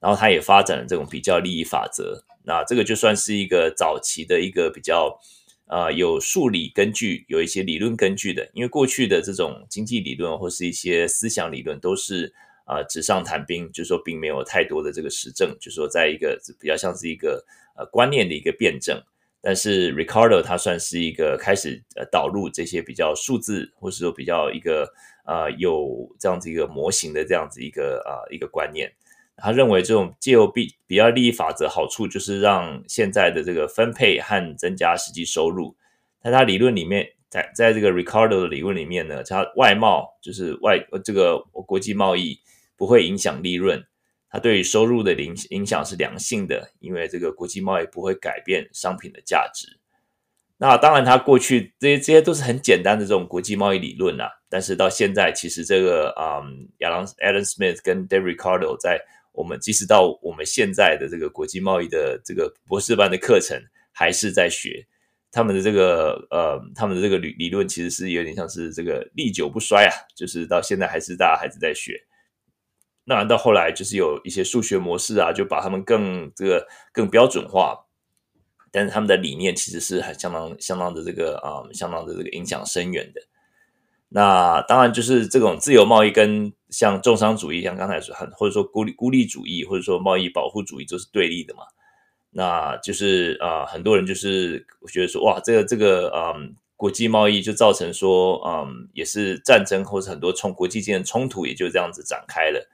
[0.00, 2.24] 然后他也发展了这种比较利益法则。
[2.42, 5.20] 那这个就算是一个早期的一个比较
[5.66, 8.48] 呃有数理根据、有一些理论根据的。
[8.54, 12.32] 因为过去的这种经济理论或是一些思想理论都是
[12.66, 17.44] 呃纸上谈兵，就是说并没有太多的这个实证，就是说在一个比较像是一个
[17.76, 18.98] 呃观念的一个辩证。
[19.42, 24.90] 但是 Ricardo 他算是一个开始呃导入这些比较数字，或是说比较一个。
[25.24, 28.92] 啊、呃，有这样子一个模型的这样子一个啊、一个观念，
[29.36, 35.74] 他认为这种借由比比较利益法则好处就是让现在的这个分配和增加实际收入。
[36.22, 42.38] 在他理论里面，在在这个 Ricardo 的理论里面呢，他外贸就是外这个国际贸易
[42.76, 43.82] 不会影响利润，
[44.28, 49.79] 它对于收入的影影响是良性的，因为这个国际贸易不会改变商品的价值。
[50.62, 54.28] 那当然，他过去这些这些都是很简单的这种国际贸易理论啊。
[54.50, 59.00] 但是到现在，其实这个嗯，亚当 Adam Smith 跟 David Ricardo 在
[59.32, 63.58] 我们即使到我们现在的这个国际贸易的这个博士班的课程，
[63.90, 64.86] 还是在学
[65.32, 69.92] 他们的这个呃，他们的这个理理论，其实是有点像是这个历久不衰啊。
[70.14, 71.98] 就是到现在还是大家还是在学。
[73.04, 77.86] 那到后来就是有一些数学模式啊，就把他们更这个更标准化。
[78.72, 83.20] 但是他们的理念其实是很相当相当的这个啊、相当的这个影响深远的。
[84.08, 91.62] 那当然就是这种自由贸易跟像重商主义，像刚才说很或者说孤立孤立主义，或者说贸易保护主义，都是对立的嘛。
[92.32, 102.68] 那就是啊、很多人就是觉得说，哇，这个这个嗯，国际贸易就造成说，嗯，也是战争或者很多冲国际间的冲突，也就这样子展开了。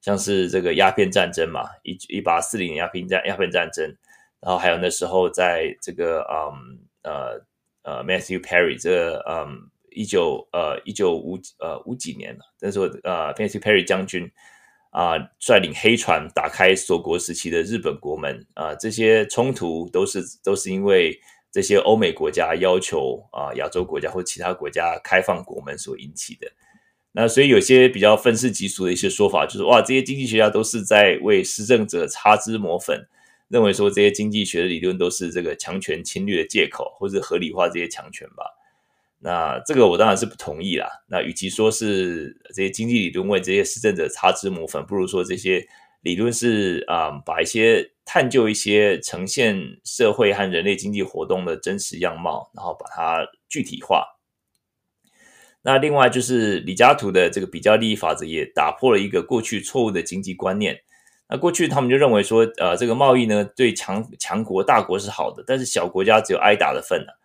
[0.00, 3.96] 像是这个鸦片战争嘛，一一八四零年鸦片战鸦片战争。
[4.42, 7.40] 然后还有那时候，在这个嗯呃
[7.84, 14.28] 呃 Matthew Perry 这个嗯一九呃一九五呃五几年了，那时候呃 Matthew Perry 将军
[14.90, 21.18] 啊、率领黑船打开锁国时期的日本国门啊、这些冲突都是都是因为
[21.52, 26.50] 这些欧美国家要求啊、亚洲国家或其他国家开放国门所引起的。
[27.12, 33.06] 那所以有些比较愤世嫉俗的一些说法，就是哇，这些经济学家都是在为施政者擦脂抹粉。
[33.52, 38.46] 认为说这些经济学的理论都是这个强权侵略的借口，或者合理化这些强权吧？
[39.18, 40.88] 那这个我当然是不同意啦。
[41.06, 45.68] 那与其说是这些经济理论为这些施政者擦脂抹粉，不如说这些
[46.00, 54.06] 理论是啊、把一些探究一些呈现社会和人类经济活动的真实样貌，然后把它具体化。
[55.60, 60.80] 那另外就是李嘉图的这个比较利益法则也打破了一个过去错误的经济观念。
[61.32, 67.18] 那过去他们就认为说，呃，这个贸易呢，对强强国大国是好的，但是小国家只有挨打的份了。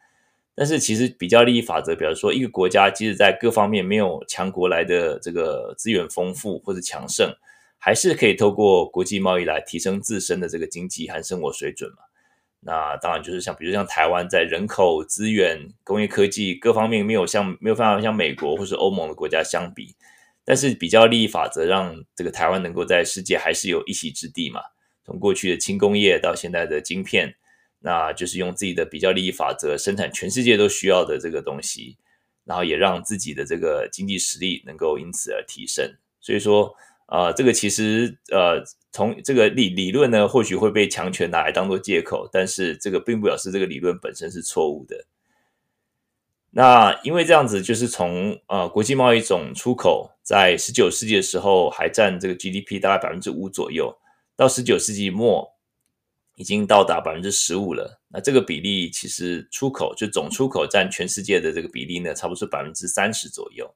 [0.55, 7.35] 但是其实比较利益法则表示说，一个国家即使在各方面没有强国来的这个资源丰富或者强盛，
[7.77, 11.97] 还是可以透过国际贸易来提升自身的这个经济和生活水准嘛。
[12.61, 19.93] 那当然就是像比如像台湾在人口、资源、工业科技各方面没有像没有办法像美国或是欧盟的国家相比。
[20.47, 24.61] 但是比较利益法则让这个台湾能够在世界还是有一席之地嘛？
[25.03, 27.35] 从过去的轻工业到现在的晶片，
[27.79, 31.97] 那就是用自己的比较利益法则生产全世界都需要的这个东西，
[32.45, 35.93] 然后也让自己的这个经济实力能够因此而提升。
[36.21, 36.73] 所以说，
[37.07, 45.05] 呃，这个其实呃，从这个理理论呢，或许会被强权拿来当做借口，但是这个并不表示这个理论本身是错误的。
[46.51, 53.97] 那因为这样子，就是从呃国际贸易总出口在十九世纪的时候还占这个 GDP 大概百分之五左右，
[54.35, 55.55] 到十九世纪末
[56.35, 58.01] 已经到达百分之十五了。
[58.09, 63.73] 那这个比例其实出口就总出口占全世界的这个比例呢，差不多是百分之三十左右。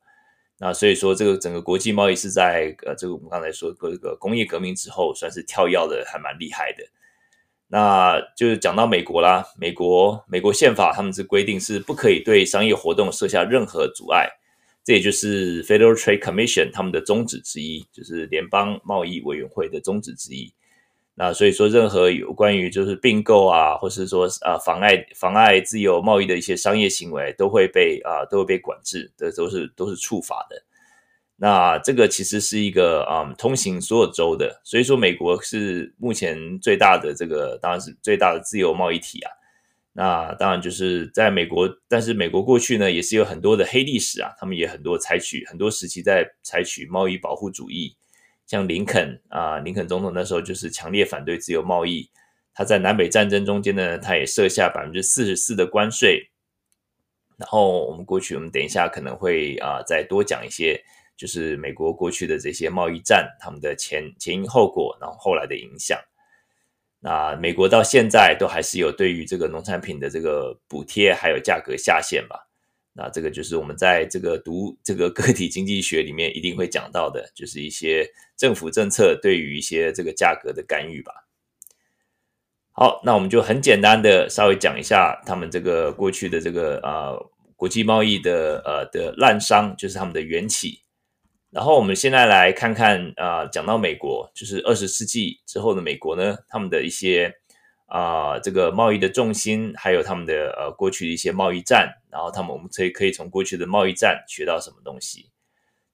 [0.58, 6.84] 那所以说，这个整个国际贸易是在呃这个我们刚才说过这个工业革命之后，算是跳跃的还蛮厉害的。
[7.68, 14.28] 那就是讲到美国啦，美国美国宪法他们是规定是不可以对商业活动设下任何阻碍，
[14.84, 20.52] 这也就是 Federal Trade Commission 他们的宗旨之一，就是联邦贸易委员会的宗旨之一。
[21.14, 30.64] 那所以说，任何有关于就是并购啊，或是说啊妨碍妨碍自由贸易的一些商业行为，都会被啊都会被管制，这都是都是处罚的。
[31.36, 39.32] 那这个其实是一个啊、嗯，通行所有州的，所以说美国是目前最大的这个，当然是最大的自由贸易体啊。
[39.94, 47.94] 那当然就是在美国，但是美国过去呢也是有很多的黑历史啊，他们也很多采取很多时期在采取贸易保护主义，
[48.48, 52.10] 像林肯啊，林肯总统那时候就是强烈反对自由贸易，
[52.54, 56.30] 他在南北战争中间呢，他也设下百分之四十四的关税，
[57.36, 60.82] 然后我们过去我们等一下可能会啊再多讲一些，
[61.18, 66.00] 就是美国过去的这些贸易战，他们的前前因后果，然后后来的影响。
[67.04, 72.48] 那美国到现在都还是有对于这个农产品的这个补贴，还有价格下限吧？
[72.94, 81.12] 那这个就是我们在这个读这个个体经济学里面一定会讲到的，就是一些政府政策对于一些这个价格的干预吧。
[82.74, 87.18] 好，那我们就很简单的稍微讲一下他们这个过去的这个呃
[87.56, 90.81] 国际贸易的呃的滥觴，就是他们的缘起。
[91.52, 97.36] 然后我们现在来看看，啊，讲到美国，就是二十世纪之后的美国呢，他们的一些
[97.88, 105.30] 啊，这个贸易的重心，还有他们的呃过去的一些贸易战，然后他们我们可以可以从过去的贸易战学到什么东西。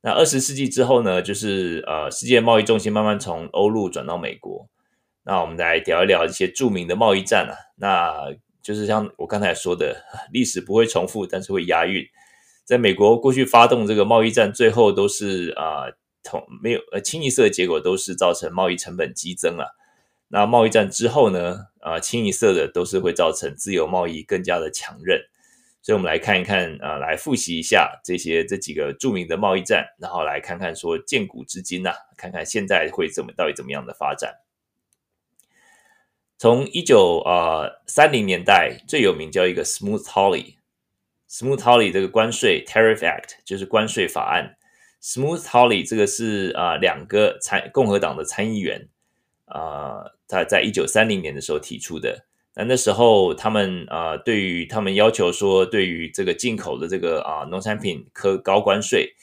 [0.02, 4.70] 那二十世纪之后呢，就是呃世界贸易重心慢慢从欧陆转到美国。
[5.24, 8.32] 那我们来聊一聊一些著名的贸易战啊，那
[8.62, 12.06] 就是像我刚才说的， 历史不会重复，但是会押韵。
[12.68, 15.88] 在美国过去发动这个贸易战，最后都是啊
[16.22, 19.78] 同没有呃清一色的结果，都是造成贸易成本激增了。
[20.28, 25.18] 那贸易战之后呢，啊清一色的都是会造成自由贸易更加的强韧。
[25.82, 34.42] 所以，我们来看一看啊，来复习一下这些这几个著名的贸易战，然后来看看说建古至今呐，看看现在会怎么到底怎么样的发展。
[36.38, 40.57] 从一九啊三零年代最有名叫一个 Smooth Holly
[41.30, 41.58] Smoot-Hawley。
[41.58, 44.58] Smoot-Hawley 这个关税 Tariff Act 就是关税法案。
[45.02, 48.88] Smoot-Hawley 这个是啊、两个参共和党的参议员
[49.46, 52.26] 啊，他、在一九三零年的时候提出的。
[52.56, 59.14] 那那时候他们啊、对于他们要求说，对于这个进口的这个啊、农产品科高关税，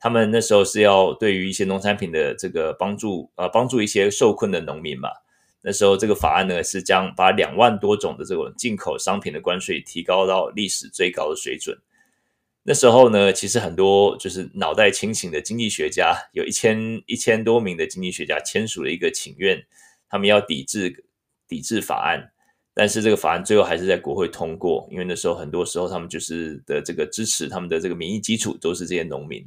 [0.00, 5.08] 他们那时候是要对于一些农产品的这个帮助啊、呃，帮助一些受困的农民嘛。
[5.62, 11.78] 那时候，这个法案呢是将把两万多种的这种进口商品的关税提高到历史最高的水准。
[12.62, 19.62] 那时候呢，其实很多就是脑袋清醒的经济学家，有一千一千多名的经济学家签署了一个请愿，
[20.08, 21.04] 他们要抵制
[21.46, 22.32] 抵制法案。
[22.72, 29.46] 但是这个法案最后还是在国会通过，因为那时候很多时候他们就是的这个支持他们的这个民意基础都是这些农民。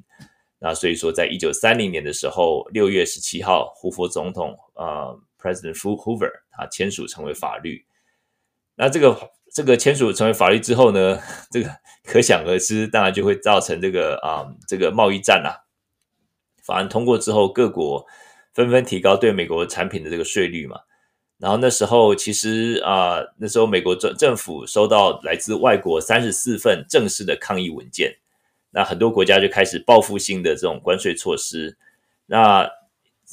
[0.59, 5.15] 那所以说，在一九三零年的时候，六月十七号，胡佛总统啊。
[5.43, 7.85] President Fu Hoover 啊签署成为法律，
[8.75, 11.19] 那这个这个签署成为法律之后呢，
[11.51, 11.69] 这个
[12.05, 15.67] 可想而知，当然就会造成这个啊、这个贸易战啊。
[16.63, 18.05] 法案通过之后，各国
[18.53, 20.79] 纷纷提高对美国产品的这个税率嘛。
[21.37, 28.15] 然后那时候其实啊，那时候美国政政府收到来自外国三十四份正式的抗议文件，
[28.71, 31.77] 那很多国家就开始报复性的这种关税措施，
[32.27, 32.69] 那。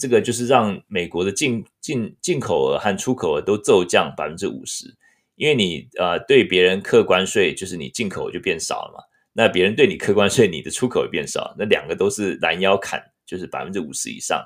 [0.00, 4.96] 这个就是让美国的进进进口额和出口额都骤降百分之五十，
[5.36, 9.04] 因为你呃对别人课关税，就是你进口就变少了嘛。
[9.32, 14.42] 那别人对你课关税，你的出口也变少，那两个都是拦腰砍，就是百分之五十以上。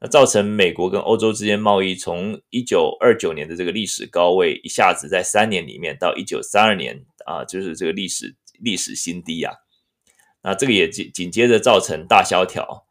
[0.00, 9.52] 那造成美国跟欧洲之间贸易从一九二九年的这个历史高位，一下子在三年里面到一九三二年啊，就是这个历史历史新低啊。
[10.42, 12.83] 那这个也紧紧接着造成大萧条。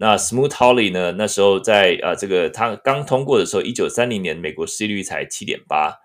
[0.00, 1.10] 那 Smoot-Hawley 呢？
[1.18, 5.98] 那时候在啊，这个他刚通过的时候，一九三零年美国失业率才七点八，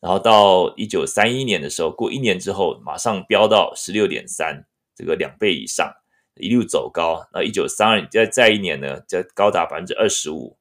[0.00, 5.90] 然后到一九三一年的时候，过一年之后，马上飙到十六点三，这个两倍以上，
[6.36, 7.26] 一路走高。
[7.32, 10.58] 那一九三二再再一年呢，就高达百分之二十五。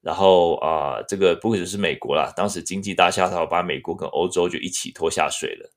[0.00, 5.70] 然后啊，这个不只是美国啦，当时经济大萧条把美国跟欧洲就一起拖下水了。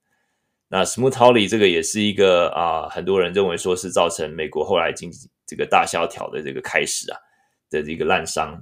[0.70, 5.30] 那 Smoot-Hawley 这个也是一个啊，很多人认为说是造成美国后来经济。
[5.50, 7.18] 这个大萧条的这个开始啊
[7.72, 8.62] 的这个滥觴，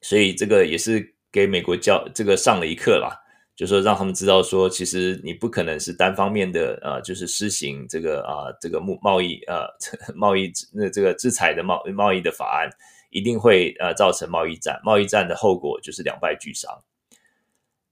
[0.00, 3.14] 所以这个也是给美国教这个上了一课啦，
[3.54, 9.68] 就说让他们知道说，其实你不可能是单方面的啊、就是施行这个啊这个贸贸易啊
[10.16, 12.68] 贸易那这个制裁的贸贸易的法案，
[13.10, 16.82] 一定会呃造成贸易战，贸易战的后果就是两败俱伤。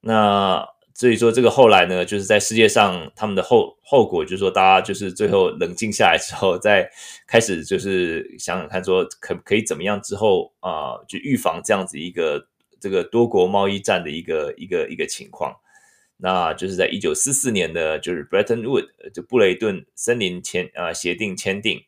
[0.01, 0.67] 那。
[0.95, 6.89] 所以说，这个后来呢，就是在世界上，他们的后后果，就是说，大家就是最后冷静下来之后，再
[7.27, 12.47] 开始就是想想看，说可可以怎么样之后啊、就预防这样子一个
[12.79, 15.57] 这个多国贸易战的一个一个一个情况。
[16.19, 21.83] 那就是在一九四四年的，就是 Bretton Wood 就布雷顿森林签啊协定签订。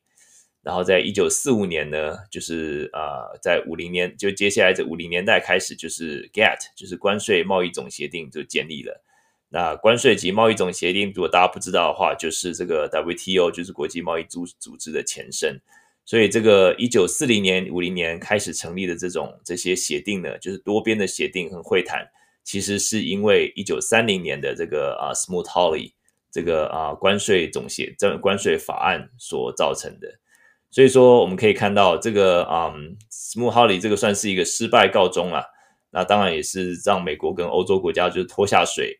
[0.64, 9.04] 然后在一九四五年呢，就是啊、在五零年就接下来这五零年代开始，就是 GATT，就是关税贸易总协定就建立了。
[9.50, 15.60] 那关税及贸易总协定，如果大家不知道的话，就是这个 WTO，就是国际贸易组组织的前身。
[16.06, 22.06] 所以，这个一九四零年、五零年开始成立的这种这些协定呢，就是多边的协定和会谈，
[22.42, 25.92] 其实是因为一九三零年的这个啊 Smoot-Hawley
[26.30, 30.08] 这个啊关税总协这关税法案所造成的。
[30.74, 32.74] 所以说，我们可以看到这个啊
[33.08, 35.44] Smoot-Hawley 这个算是一个失败告终啊。
[35.90, 38.98] 那当然也是让美国跟欧洲国家就是拖下水。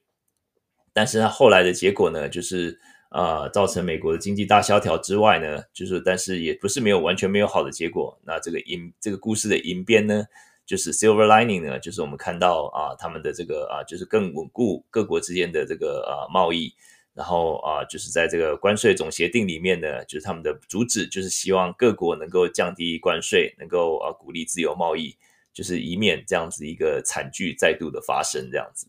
[0.93, 2.79] 但是它后来的结果呢，就是
[3.11, 8.17] 呃，造成美国的经济大萧条之外呢，就是但是也不是没有完全没有好的结果。
[8.23, 10.25] 那这个银这个故事的银边呢，
[10.65, 16.73] 就是 silver lining 呢，就是我们看到啊，他们的这个啊，就是更稳固各国之间的这个啊贸易，
[17.15, 25.17] 然后啊，就是在这个关税总协定里面呢，就是他们的主旨就是希望各国能够降低关税，能够啊鼓励自由贸易，
[25.53, 28.89] 就是以免这样子一个惨剧再度的发生这样子。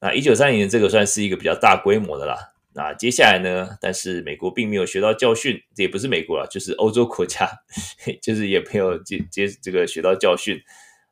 [0.00, 2.52] 那一九三零年这个算是一个比较大规模的啦。
[2.72, 3.76] 那接下来呢？
[3.80, 7.48] 但是美国并没有学到教训，这也不是美国啦，就是欧洲国家，
[8.20, 10.60] 就是也没有接接这个学到教训。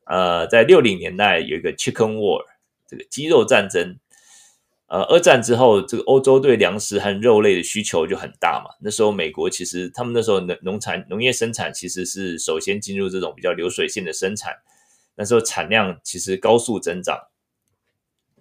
[0.07, 2.45] 呃，在六零年代有一个 Chicken War，
[2.89, 3.99] 这个鸡肉战争。
[4.89, 8.75] 呃，二战之后，这个欧洲对粮食和肉类的需求就很大嘛。
[8.81, 14.55] 那时候美国其实他们那时候农农产农业生产其实是首先进入这种比较流水线的生产，
[15.15, 17.19] 那时候产量其实高速增长。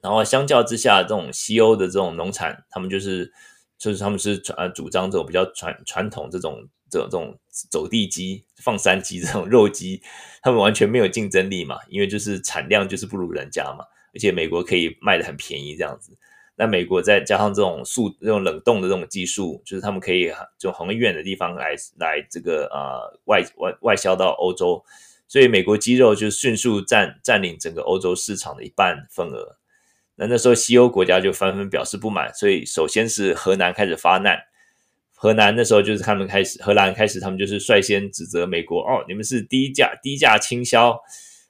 [0.02, 3.34] 然后相较之下，这种西欧的这种农产，他们就是
[3.78, 7.38] 就是他们是传主张这种比较传传统这种这种这种
[7.70, 10.02] 走地鸡、放山鸡这种肉鸡，
[10.42, 13.84] 他们完全没有竞争力嘛，因为就是产量就是不如人家嘛，
[14.14, 16.16] 而且美国可以卖的很便宜这样子。
[16.60, 24.84] 那美国再加上这种速这种冷冻的这种技术，就是他们可以就很远的地方来来这个呃外外外销到欧洲，
[25.28, 29.56] 所以美国鸡肉就迅速占占领整个欧洲市场的一半份额。
[30.16, 34.40] 那那时候西欧国家就纷纷表示不满，所以首先是荷兰开始发难。
[35.14, 41.00] 荷兰那时候就是他们开始，荷兰开始他们就是率先指责美国哦，你们是低价低价倾销，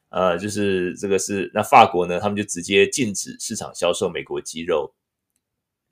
[0.09, 4.93] 呃，就是这个是那法国呢，他们就直接禁止市场销售美国鸡肉。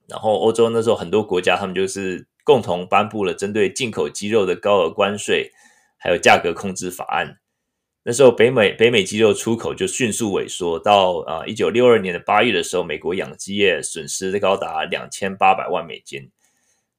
[0.08, 5.52] 然后欧洲那时候很多国家他们就是共同颁布了针对进口鸡肉的高额关税，
[5.98, 7.40] 还有价格控制法案。
[8.08, 16.30] 那时候，北美北美鸡肉出口就迅速萎缩，到啊一九六二年的八月的时候，美国养鸡业损失高达两千八百万美金。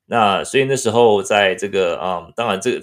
[0.06, 2.80] 那所以那时候，在这个啊、嗯，当然这个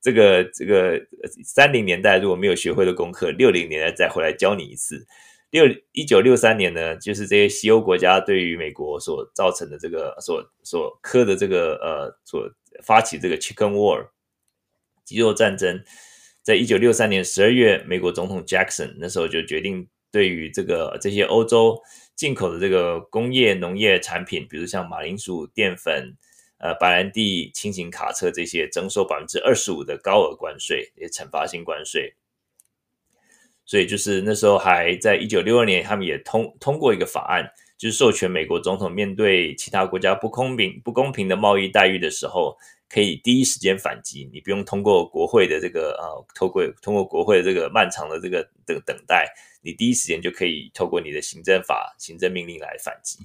[0.00, 0.98] 这个这个
[1.44, 5.06] 三零年代如果没有学会的功课，六零年代再回来教你一次。
[5.50, 12.48] 六一九六三年呢，就是这些西欧国家对于美国所造成的这个所所科的这个呃所
[12.82, 14.08] 发起这个 Chicken War
[15.04, 15.82] 鸡肉战争。
[16.42, 21.78] 在一九六三年十二月，美国总统 Jackson 那时候就决定，对于这个这些欧洲
[22.16, 26.16] 进口的这个工业农业产品，比如像马铃薯、淀粉、
[26.58, 32.14] 呃白兰地、轻型卡车这些，征收百分之二十五的高额关税，也惩罚性关税。
[33.70, 37.48] 所以就是那时候还在一九六二年，他们也通通过一个法案，
[37.78, 42.56] 就是授权美国总统面对其他国家不公平不公平的贸易待遇的时候。
[42.92, 53.20] 可以第一时间反击，你不用通过国会的这个啊，透过通过国会的这个漫长的这个等等待，你第一时间就可以透过你的行政法、行政命令来反击。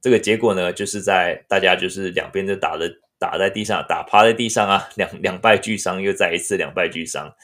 [0.00, 7.34] 这个结果呢，就是在大家就是两边都打的打在地上，打趴在地上啊，两两败俱伤，又再一次两败俱伤。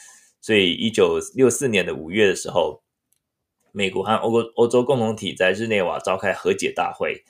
[0.44, 2.82] 所以，一九六四年的五月的时候，
[3.72, 7.24] 美国和欧欧欧洲共同体在日内瓦召开和解大会。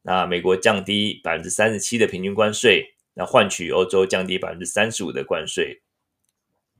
[0.00, 5.82] 那美国降低百分之三十七的平均关税，那换取欧洲降低百分之三十五的关税。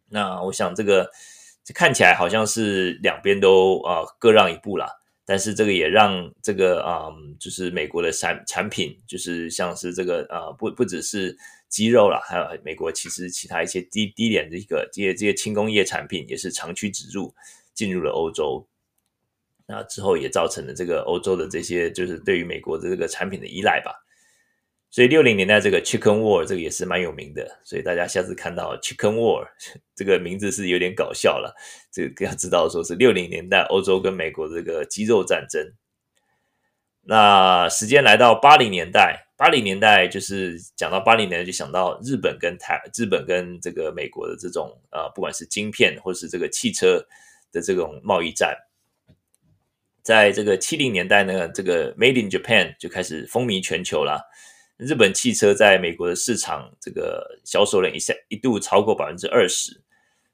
[0.09, 1.11] 那我想这个
[1.63, 4.89] 这看起来好像是两边都啊、各让一步啦，
[5.27, 11.37] 但是这个也让这个啊、就是美国的产产品，就是像是这个啊、不不只是
[11.75, 17.35] 鸡肉啦，还有美国其实其他一些低低廉的一个这些这些轻工业产品也是长驱直入
[17.75, 18.65] 进入了欧洲。
[19.67, 23.93] 那之后也造成了这个欧洲的这些就是对于美国的这个产品的依赖吧。
[24.89, 29.49] 所以六零年代这个 Chicken War 这个也是蛮有名的，所以大家下次看到 Chicken War
[29.97, 31.57] 这个名字是有点搞笑了。
[31.91, 35.75] 这个要知道说是六零年代欧洲跟美国这个鸡肉战争。
[37.01, 47.05] 那时间来到八零年代，八零年代就是讲到八零年代就想到日本跟台日本跟这个美国的这种呃，不管是晶片或是这个汽车
[47.51, 48.57] 的这种贸易战。
[50.03, 54.23] 在这个七零年代呢，这个 Made in Japan 就开始风靡全球了。
[54.77, 59.84] 日本汽车在美国的市场这个销售量一下一度超过百分之二十。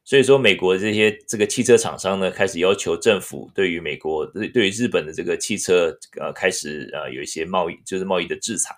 [0.04, 8.74] 所以说，美国这些这个汽车厂商呢，开始要求政府对于美国对对于日本的这个汽车呃开始呃有一些贸易就是贸易的制裁。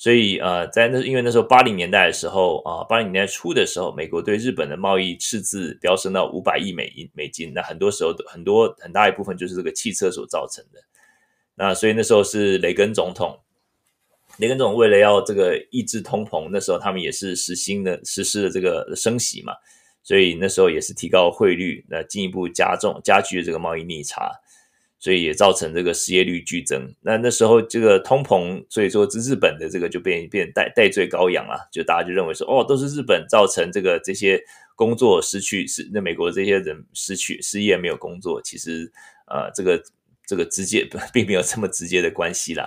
[0.00, 10.80] 所以呃，在那因为那时候八零年代的时候啊，八零年代初的时候，美国对日本的贸易赤字飙升到五百亿美美金，那很多时候很多很大一部分就是这个汽车所造成的。
[11.56, 13.40] 那所以那时候是雷根总统，
[14.36, 19.52] 雷根总统为了要这个抑制通膨，那时候他们也是实行的实施了这个升息嘛，
[20.08, 24.30] 所以那时候也是提高汇率，那进一步加重加剧了这个贸易逆差。
[25.00, 26.92] 所以也造成这个失业率剧增。
[27.02, 34.42] 那那时候这个通膨，所以说日本的这个就变变代代罪羔羊啊，就大家就认为说，哦，都是日本造成这个这些
[34.74, 38.42] 工作失去，是那美国这些人失去失业没有工作。
[38.42, 38.90] 其实
[39.28, 39.80] 呃，这个
[40.26, 40.84] 这个直接
[41.14, 42.66] 并没有这么直接的关系啦。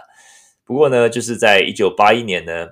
[0.63, 2.69] 不过呢，就是在一九八一年呢，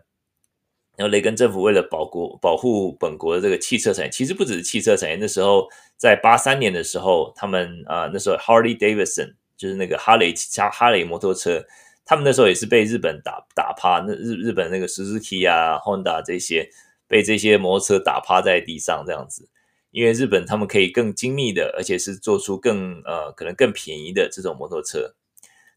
[0.99, 9.33] 然后雷根政府为了保国保护本国的这个汽车产业，其实不只是汽车产业，那时候在八三年的时候，他们啊、呃、那时候 Harley Davidson。
[9.59, 11.61] 就是那个哈雷加哈雷摩托车，
[12.05, 13.99] 他们那时候也是被日本打打趴。
[14.07, 16.69] 那日日本那个 Suzuki 啊、Honda 这些
[17.09, 19.49] 被这些摩托车打趴在地上这样子。
[19.91, 25.13] 因为日本他们可以更精密的，而且是做出更呃可能更便宜的这种摩托车。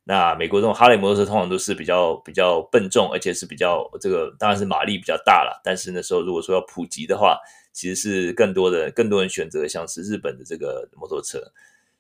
[0.05, 5.61] 那美国这种哈雷摩托车通常都是比较比较笨重，而且是比较这个当然是马力比较大了。
[5.63, 7.39] 但是那时候如果说要普及的话，
[7.73, 11.41] 其实是更多的更多人选择像是日本的这个摩托车。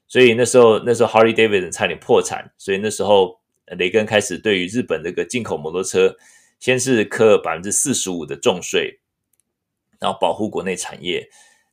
[0.09, 2.53] 所以那时候，那时候 Harley Davidson 差点破产。
[2.59, 3.41] 所以那时候，
[3.79, 6.15] 雷根开始对于日本这个进口摩托车，
[6.61, 9.01] 先是课百分之四十五的重税，
[9.99, 11.27] 然后保护国内产业。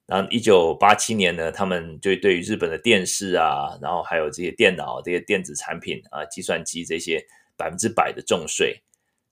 [0.10, 7.24] 然后一九八七年呢，他们就对于日本的电视啊，然后还有这些电脑、这些电子产品啊、计算机这些
[7.56, 8.82] 百分之百的重税。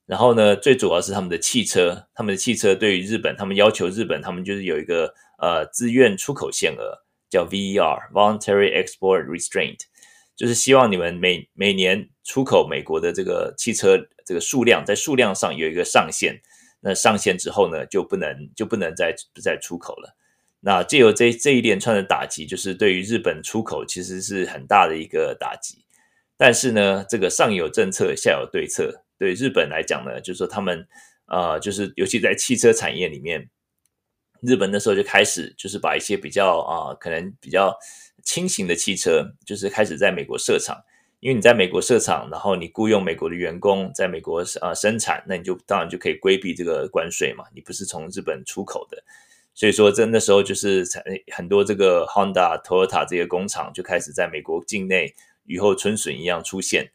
[0.05, 7.03] 然后呢，最主要是他们的汽车，他们的汽车对于日本，他们要求日本，他们就是有一个呃自愿出口限额。
[7.29, 9.79] 叫 VER（Voluntary Export Restraint），
[10.33, 16.41] 就是希望你们每每年出口美国的这个汽车这个数量，在数量上有一个上限。
[16.79, 20.15] 那上限之后呢，就不能就不能再不再出口了。
[20.59, 25.85] 那借由这这一连串的打击，就是对于日本出口其实是很大的一个打击。
[26.37, 29.03] 但是呢，这个上有政策，下有对策。
[29.17, 30.87] 对日本来讲呢，就是说他们
[31.25, 33.49] 呃，就是尤其在汽车产业里面。
[34.43, 37.75] 日本那时候就开始，就是把一些比较啊、可能比较
[38.23, 40.79] 轻型的汽车，就是开始在美国设厂。
[41.19, 47.45] 因为你在美国设厂，然后你雇佣美国的员工在美国啊、生产，那你就当然就可以规避这个关税嘛。
[47.55, 49.03] 你不是从日本出口的，
[49.57, 50.85] 所以说在那时候就是
[51.33, 56.91] 很多这个 Honda、Toyota 这些工厂就开始在美国境内雨后春笋一样出现。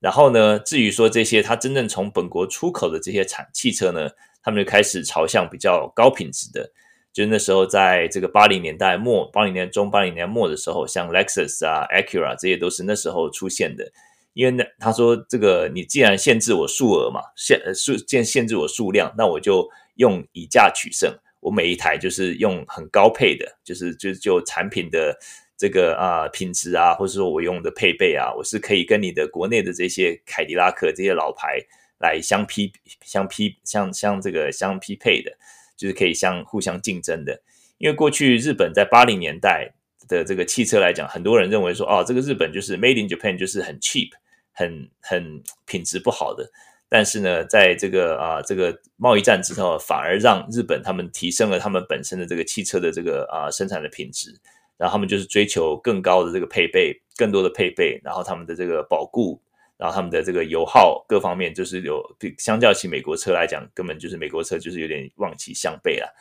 [0.00, 4.10] 然后呢，至于说这些它真正从本国出口的这些产汽车呢，
[4.42, 6.72] 他们就开始朝向比较高品质的。
[7.12, 13.88] 就那时候，在这个八零年代末、八零年中、八零年末的时候，像 Lexus 啊、Acura 这些都是那时候出现的。
[14.32, 21.16] 因为那他说，这个你既然限制我数额嘛，限数限限制我数量，那我就用以价取胜。
[21.40, 25.18] 我每一台就是用很高配的，就是就就产品的
[25.56, 31.58] 这个啊品质啊，或者说我用的配备啊，我是可以跟你的国内的这些凯迪拉克这些老牌
[31.98, 32.72] 来相匹
[33.02, 35.36] 相匹相相这个相匹配的。
[35.80, 37.40] 就是可以相互相竞争的，
[37.78, 39.72] 因为过去日本在八零年代
[40.06, 44.10] 的这个汽车来讲，很多人认为说，哦，这个日本就是 Made in Japan，就是很 cheap，
[44.52, 46.52] 很很品质不好的。
[46.90, 54.38] 但是呢，在这个啊这个贸易战之后，反而让日本他们提升了他们本身的这个汽车的这个啊生产的品质，
[54.76, 59.40] 然后他们就是追求更高的这个配备，更多的配备，然后他们的这个保固。
[59.80, 66.14] 然后他们的这个油耗各方面，就是有比相较起美国车来讲，根本就是美国车就是有点望其项背了。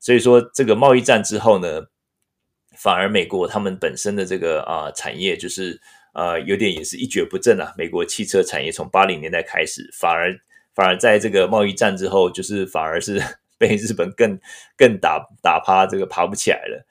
[0.00, 1.82] 所以说，这个贸易战之后呢，
[2.74, 5.78] 反而美国他们本身的这个啊、产业就是
[6.12, 7.74] 呃有点也是一蹶不振啊。
[7.76, 10.38] 美国汽车产业从八零年代开始，反而
[10.74, 13.20] 反而在这个贸易战之后，就是反而是
[13.58, 14.38] 被日本更
[14.76, 16.86] 更打打趴，这个爬不起来了。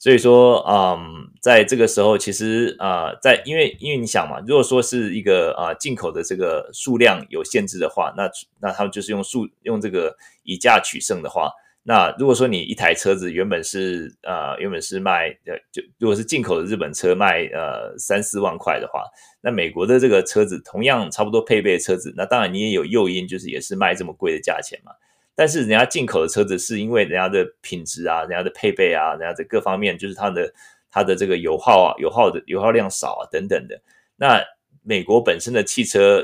[0.00, 11.50] 所以说，嗯，在这个时候，其实啊、呃，在因为因为你想嘛，如果说是一个啊、进口的这个数量有限制的话，那那他们就是用数用这个以价取胜的话，
[11.90, 19.04] 那如果说你一台车子原本是呃原本是卖呃就如果是进口的日本车卖呃三四万块的话，
[19.40, 24.92] 那美国的这个车子同样差不多配备的车子，那当然你也有诱因，就是也是卖这么贵的价钱嘛。
[25.34, 30.52] 但是人家进口的车子是因为人家的品质啊，人家的配备啊，人家的各方面，就是它的
[30.90, 33.80] 它的这个油耗啊，油耗的油耗量少啊等等的。
[34.14, 34.44] 那
[34.82, 36.22] 美国本身的汽车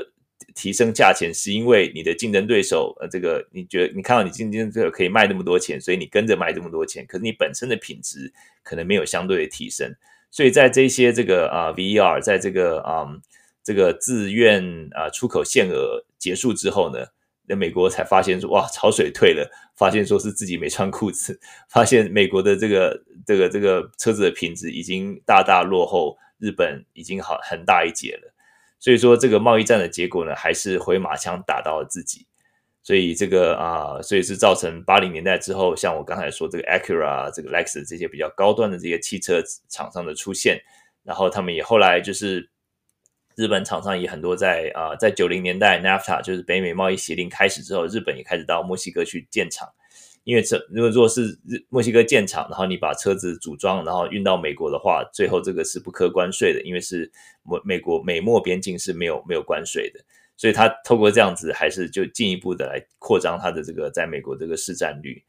[0.55, 8.33] 提升价钱，是因为你的竞争对手，呃，这个你觉得你看到你竞争对手可以卖那么多钱，所以你跟着卖这么多钱，可是你本身的品质
[8.63, 9.93] 可能没有相对的提升。
[10.31, 13.05] 所以在这些这个啊 VER，在这个啊
[13.63, 17.05] 这个自愿啊出口限额结束之后呢，
[17.47, 21.39] 那美国才发现说哇潮水退了，发现说是自己没穿裤子，
[21.69, 28.31] 发现美国的这个这个这个车子的品质已经大大落后日本，已经好很大一截了。
[28.79, 32.27] 所以说这个贸易战的结果呢，还是回马枪打到了自己。
[32.83, 40.61] 所以这个啊，所以是造成八零年代之后，像我刚才说这个 Acura、这个 Lexus 这些比较高端的这些汽车厂商的出现，
[41.01, 42.47] 然后他们也后来就是
[43.35, 49.67] 日本厂商也很多在啊，在九零年代 NAFTA 就是北美贸易协定开始之后，日本也开始到墨西哥去建厂，
[50.25, 57.09] 因为这如果如果是墨西哥建厂，然后你把车子组装，然后运到美国的话，最后这个是不课关税的，因为是
[57.43, 59.99] 美美国美墨边境是没有没有关税的。
[60.35, 65.23] 所以他透过这样子，还是就进一步的来扩张他的这个在美国这个市占率。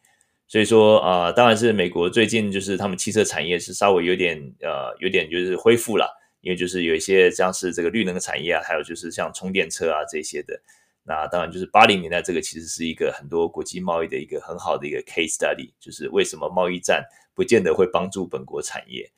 [0.49, 6.09] 所以说啊、呃，当然是美国最近就是他们汽车产业是稍微有点呃有点就是恢复了，
[6.41, 10.59] 因为就是有一些像是这个绿能产业啊，还有就是像充电车啊这些的。
[11.07, 17.05] 那当然就是八零年代这个其实是一个很多国际贸易的一个很好的一个 case study，就是为什么贸易战
[17.35, 19.09] 不见得会帮助本国产业。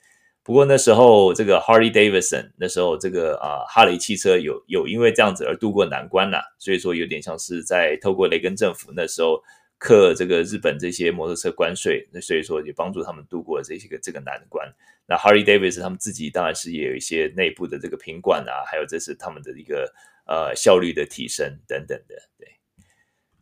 [0.42, 9.42] 不过那时候，这个 Harley Davidson 那时候这个啊哈雷汽车有有因为这样子而渡过难关了，所以说有点像是在透过雷根政府那时候
[9.76, 14.66] 克这个日本这些摩托车关税，那所以说也帮助他们度过了这些个这个难关。
[15.06, 19.92] 那 Harley Davidson 他们自己当然是也有一些内部的这个品管啊，还有这是他们的一个
[20.28, 22.14] 呃效率的提升等等的。
[22.38, 22.46] 对，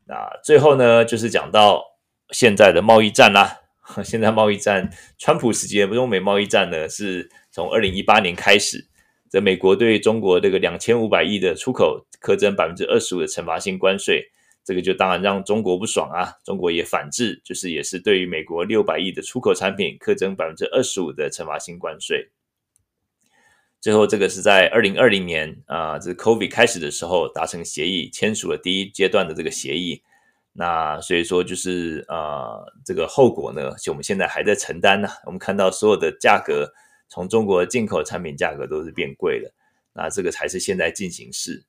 [0.07, 1.85] 那最后呢就是讲到
[2.31, 3.65] 现在的贸易战啦。
[4.03, 8.85] 现在贸易战，川普时期的中美贸易战呢，是从二零一八年开始，
[9.31, 14.25] 这美国对中国这个两千五百亿的出口课征百分之二十五的惩罚性关税，
[14.65, 16.35] 这个就当然让中国不爽啊。
[16.45, 22.29] 中国也反制，就是也是对于美国六百亿的出口产品课征百分之二十五的惩罚性关税。
[23.87, 30.03] 最后，这个是在二零二零年啊，这 COVID 开始的时候达成协议，签署了第一阶段的这个协议。
[30.55, 35.09] 那所以说就是呃，这个后果呢，就我们现在还在承担呢。
[35.25, 36.69] 我们看到所有的价格，
[37.09, 39.55] 从中国进口产品价格都是变贵了。
[39.93, 41.63] 那这个才是现在进行式。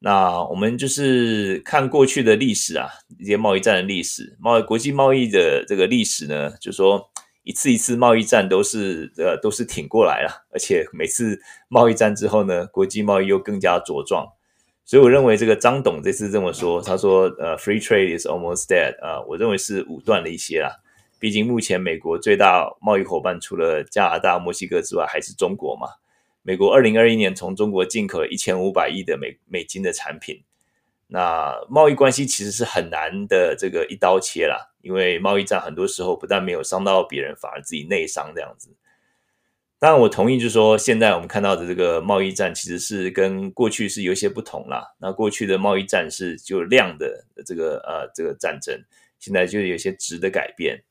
[0.00, 2.88] 那我们就是看过去的历史啊，
[3.20, 7.08] 一些贸易战的历史，贸易国际贸易的这个历史呢，就说
[7.42, 14.26] 一次一次贸易战都是呃都是挺过来了，而且每次贸易战之后呢，国际贸易又更加茁壮。
[14.84, 20.70] 所以我认为这个张董这次这么说，他说呃，free trade is almost dead 啊，我认为是武断了一些啦。
[21.18, 25.86] 毕竟目前美国最大贸易伙伴除了加拿大、墨西哥之外，还是中国嘛。
[26.42, 30.42] 美国二零二一年从中国进口了一千五百亿的美美金的产品，
[31.06, 38.76] 那贸易关系其实是很难的这个一刀切啦，因为贸易战很多时候不但没有伤到别人，反而自己内伤这样子。
[39.78, 44.94] 当然，我同意，就是说，现在我们看到的这个贸易战，其实是跟过去是有些不同啦。
[44.98, 48.78] 那过去的贸易战是就量的这个呃这个战争，
[49.18, 50.82] 现在就有些质的改变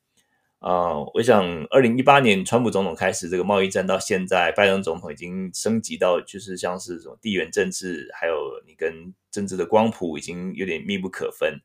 [0.57, 11.61] 啊、我想，二零一八年川普总统开始这个贸易战，到现在拜登总统已经升级到就是像是什么地缘政治，还有你跟政治的光谱已经有点密不可分。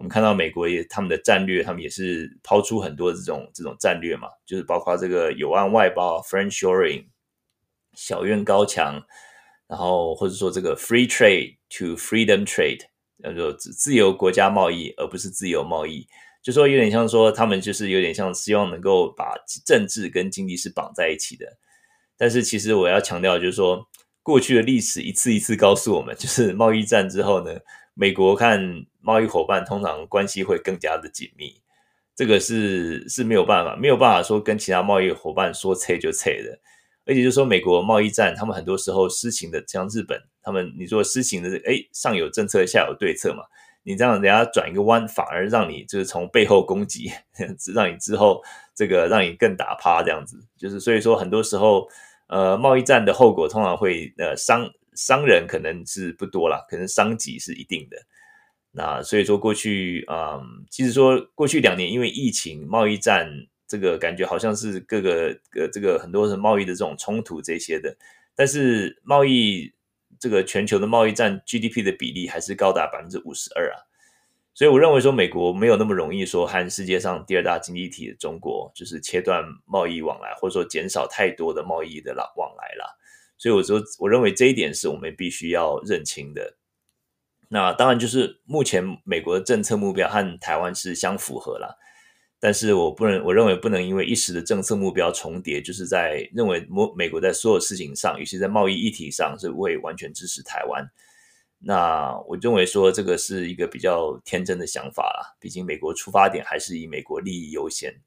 [0.00, 7.04] 我们看到美国也他们的战略，他们也是抛出很多这种这种战略嘛，就是包括这个友岸外包 （friendshoring）、
[7.92, 8.98] 小院高墙，
[9.68, 12.80] 然后或者说这个 free trade to freedom trade，
[13.22, 16.06] 叫做自自由国家贸易，而不是自由贸易，
[16.42, 19.34] 就说有点像说他们就是有点像希望能够把
[19.66, 21.44] 政治跟经济是绑在一起的。
[22.16, 23.86] 但是其实我要强调就是说，
[24.22, 27.54] 过去的历史一次一次告诉我们，就是贸易战之后呢，
[28.00, 28.86] 美国看。
[29.02, 31.54] 贸易伙伴通常关系会更加的紧密，
[32.14, 36.58] 这个是是没有办法，没有办法说跟其他贸易伙伴说撤就撤的。
[37.06, 43.42] 而且就是说，美国贸易战，他们很多时候施行的，像日本，他们你说施行的，哎，上有政策，下有对策嘛。
[43.84, 47.10] 你这样人家转一个弯，反而让你就是从背后攻击，
[47.74, 48.42] 让你之后
[48.74, 50.36] 这个让你更打趴这样子。
[50.58, 51.88] 就是所以说，很多时候，
[52.28, 54.70] 呃，贸易战的后果通常会呃伤
[55.00, 57.96] 伤人，可能是不多啦，可能伤己是一定的。
[58.70, 63.26] 那所以说过去，嗯，其实说过去两年因为疫情、贸易战，
[63.66, 67.96] 这个感觉好像是各个呃这个很多的贸易的这种冲突这些的，
[68.34, 69.72] 但是贸易
[70.18, 73.80] 这个全球的贸易占 GDP 的比例还是高达百分之五十二啊，
[74.52, 82.86] 所以我认为说美国没有那么容易说和世界上第二大经济体的中国就是切断贸易往来，或者说减少太多的贸易的往来啦，
[83.40, 86.58] 所以我说我认为这一点是我们必须要认清的。
[87.48, 91.78] 那当然就是目前美国的政策目标和台湾是相符合了，
[92.38, 100.86] 但是我不能，我认为不能因为一时的政策目标重叠，就是在认为美国在所有事情上，尤其在贸易议题上是会完全支持台湾。
[101.58, 108.00] 那我认为说这个是一个比较天真的想法啦，毕竟美国出发点还是以美国利益优先，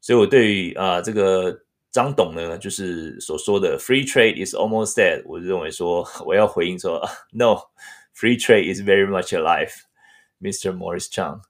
[0.00, 1.63] 所以我对于啊、这个
[1.94, 7.56] 张董呢，就是所说的 “free trade is almost dead”，我认为说我要回应说 “no”。
[8.16, 9.72] Free trade is very much alive,
[10.40, 10.72] Mr.
[10.76, 11.40] Morris Chang。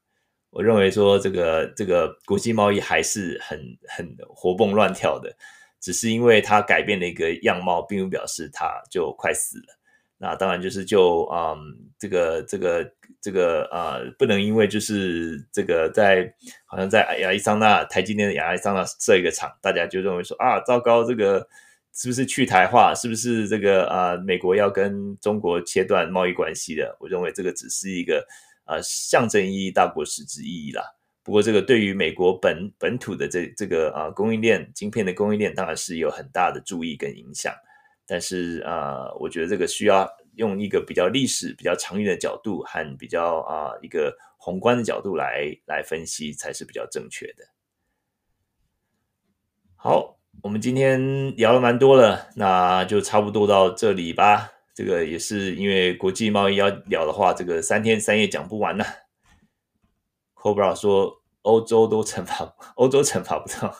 [0.51, 5.35] 我认为说这个这个国际贸易还是很很活蹦乱跳的，
[5.81, 9.79] 只是因为它改变了一个样貌，并不表示它就快死了。
[10.25, 11.57] 那当然就是就嗯
[11.99, 16.33] 这个这个这个呃不能因为就是这个在
[16.65, 21.47] 好像在亚利桑那台积电的亚利桑那设一个厂，大家就认为说啊糟糕这个。
[21.97, 22.93] 是不是去台化？
[22.93, 26.97] 是不是这个啊、美国要跟中国切断贸易关系的？
[26.99, 28.27] 我认为这个只是一个
[28.65, 30.83] 啊、象征意义大过实质意义啦。
[31.23, 37.55] 不过这个对于美国本本土的这这个啊、供应链晶片的供应链当然是有很大的注意跟影响。
[38.07, 47.45] 但是啊、我觉得这个需要用一个比较历史、比较长远的角度和比较啊、一个宏观的角度来来分析才是比较正确的。
[49.77, 50.19] 好。
[50.43, 54.51] 我们今天聊了蛮多了，那就差不多到这里吧。
[54.75, 58.85] 这个也是因为国际贸易要聊的话，这个三天三夜讲不完呢。
[60.35, 63.75] Cobra 说欧洲都惩罚，欧洲惩罚不到，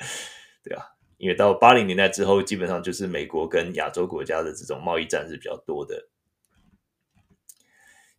[0.62, 0.84] 对啊，
[1.18, 6.08] 因为到八零年代之后，基本上就是美国跟亚洲国家的这种贸易战是比较多的。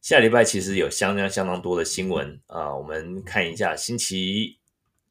[0.02, 4.58] 下礼拜其实有相当相当多的新闻啊，我们看一下星期。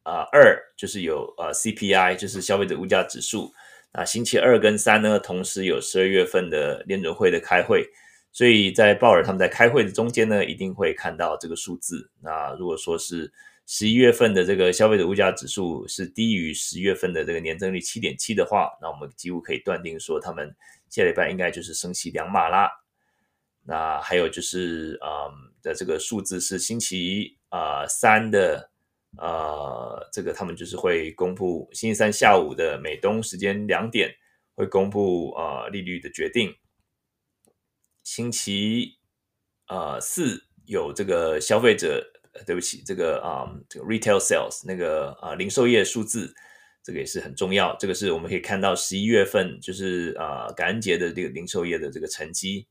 [0.09, 3.53] 啊，二就是有呃 CPI，就是消费者物价指数。
[3.93, 7.85] 那星期二跟三呢，同时有十二月份的联准会的开会，
[8.31, 12.09] 所以在鲍尔他们在开会的中间呢，一定会看到这个数字。
[12.23, 13.33] 那如果说是
[13.67, 20.55] 十一月份的这个消费者物价指数是低于十月份的这个年增率七点七的话，那我们几乎可以断定说，他们
[20.89, 22.71] 下礼拜应该就是升息两码啦。
[23.63, 28.71] 那还有就是，嗯的这个数字是星期啊、呃、三的。
[29.19, 34.15] 呃，这个他们就是会公布星期三下午的美东时间两点
[34.55, 36.55] 会公布呃利率的决定。
[38.05, 38.99] 星期
[39.69, 42.07] 呃四有这个消费者，
[42.45, 46.35] 对不起，这个啊、这个 retail sales 那个啊、呃、零售业数字，
[46.83, 47.77] 这个也是很重要。
[47.79, 52.67] 这个是我们可以看到十一月份就是啊、呃、感恩节的这个零售业的这个成绩。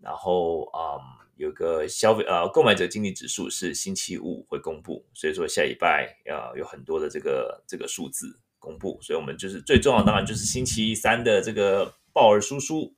[0.00, 0.98] 然后啊。
[1.38, 12.94] 有个消费呃购买者经理指数是星期五会公布，所以说下礼拜要有很多的这个这个数字公布，所以我们就是最重要当然就是星期三的这个鲍尔叔叔，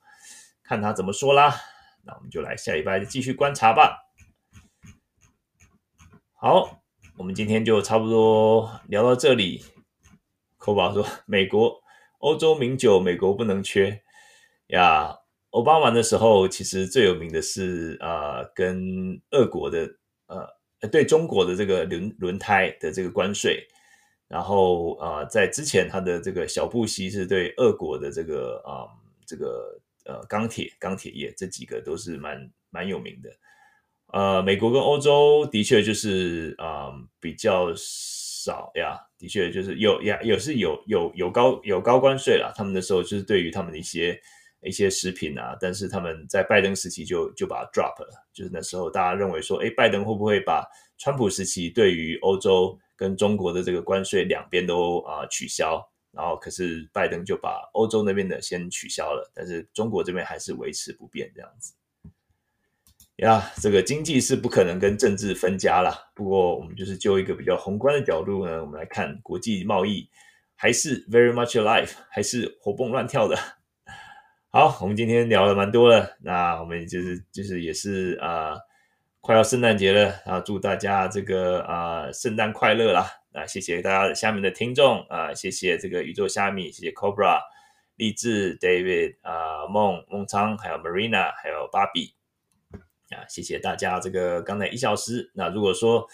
[0.62, 1.52] 看他怎么说啦。
[2.04, 4.07] 那我们就来下礼拜继续观察吧。
[6.40, 6.84] 好，
[7.16, 9.64] 我们今天就差不多聊到这里。
[10.56, 11.82] 扣宝说，美国
[12.18, 14.00] 欧洲名酒，美国不能缺
[14.68, 15.18] 呀。
[15.50, 19.96] 欧巴马的时候，其实最有名的是啊、跟俄国的
[20.28, 23.66] 呃，对中国的这个轮轮胎的这个关税，
[24.28, 28.86] 然后啊、呃，在之前他的这个小布希是对俄国的这个啊、
[29.26, 33.28] 这个呃钢铁钢铁业这几个都是蛮蛮有名的。
[34.08, 42.52] 呃，美国跟欧洲的确就是啊、比较少呀，的确就是有呀，有是有有有高有高关税啦。
[42.54, 44.20] 他们的时候就是对于他们的一些。
[44.60, 55.80] 一些食品啊，但是他们在拜登时期就就把它 drop 了，就是那时候大家认为说，诶，拜登会不会把川普时期对于欧洲跟中国的这个关税两边都啊、取消，
[56.10, 61.72] 然后可是拜登就把欧洲那边的先取消了，但是中国这边还是维持不变这样子。
[63.18, 70.08] 呀，这个经济是不可能跟政治分家啦，不过我们就是就一个比较宏观的角度呢，我们来看国际贸易
[70.54, 73.36] 还是 very much alive，还是活蹦乱跳的。
[74.50, 78.56] 好，我们今天聊了蛮多了，那我们就是就是也是啊、
[79.20, 83.10] 快要圣诞节了啊，祝大家这个啊、圣诞快乐啦！
[83.32, 87.40] 啊，谢谢大家下面的听众啊，谢谢这个宇宙虾米，谢谢 Cobra、
[87.96, 92.14] 励志、David 啊、梦梦昌，还有 Marina，还有芭比
[93.10, 95.30] 啊，谢谢大家这个刚才一小时。
[95.34, 96.06] 那如果说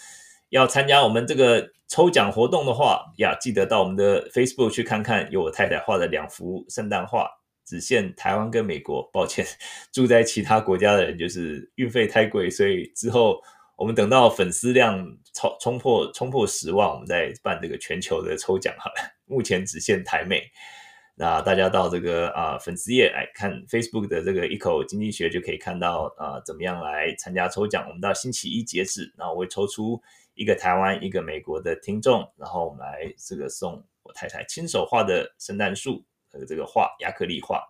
[0.49, 7.29] 要参加我们这个抽奖活动的话呀，记得到我们的 Facebook 去看看，有我太太画的两幅圣诞画。
[7.67, 9.43] 只限台湾跟美国，抱歉，
[9.91, 13.41] 住在其他国家的人就是运费太贵，所以之后
[13.75, 18.95] 我们等到粉丝量超冲破冲破十万，我们再办这个全球的抽奖好了。
[19.25, 20.43] 目前只限台美，
[21.17, 27.85] 那大家到这个啊、粉丝页来看 Facebook 的这个一口经济学，就可以看到啊、怎么样来参加抽奖。
[27.87, 30.01] 我们到星期一截止，然后我会抽出
[30.33, 37.63] 一个台湾、一个美国的听众，然后我们来这个送我太太亲手画的圣诞树和这个画亚克力画。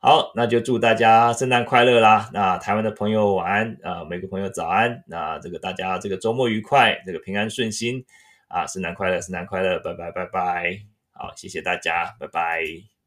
[0.00, 2.30] 好，那就祝大家圣诞快乐啦！
[2.32, 5.02] 那台湾的朋友晚安啊、美国朋友早安。
[5.08, 8.04] 那这个大家这个周末愉快，这个平安顺心
[8.46, 10.97] 啊，圣诞快乐，圣诞快乐，拜拜拜拜。
[11.18, 12.97] 好，谢谢大家，拜拜。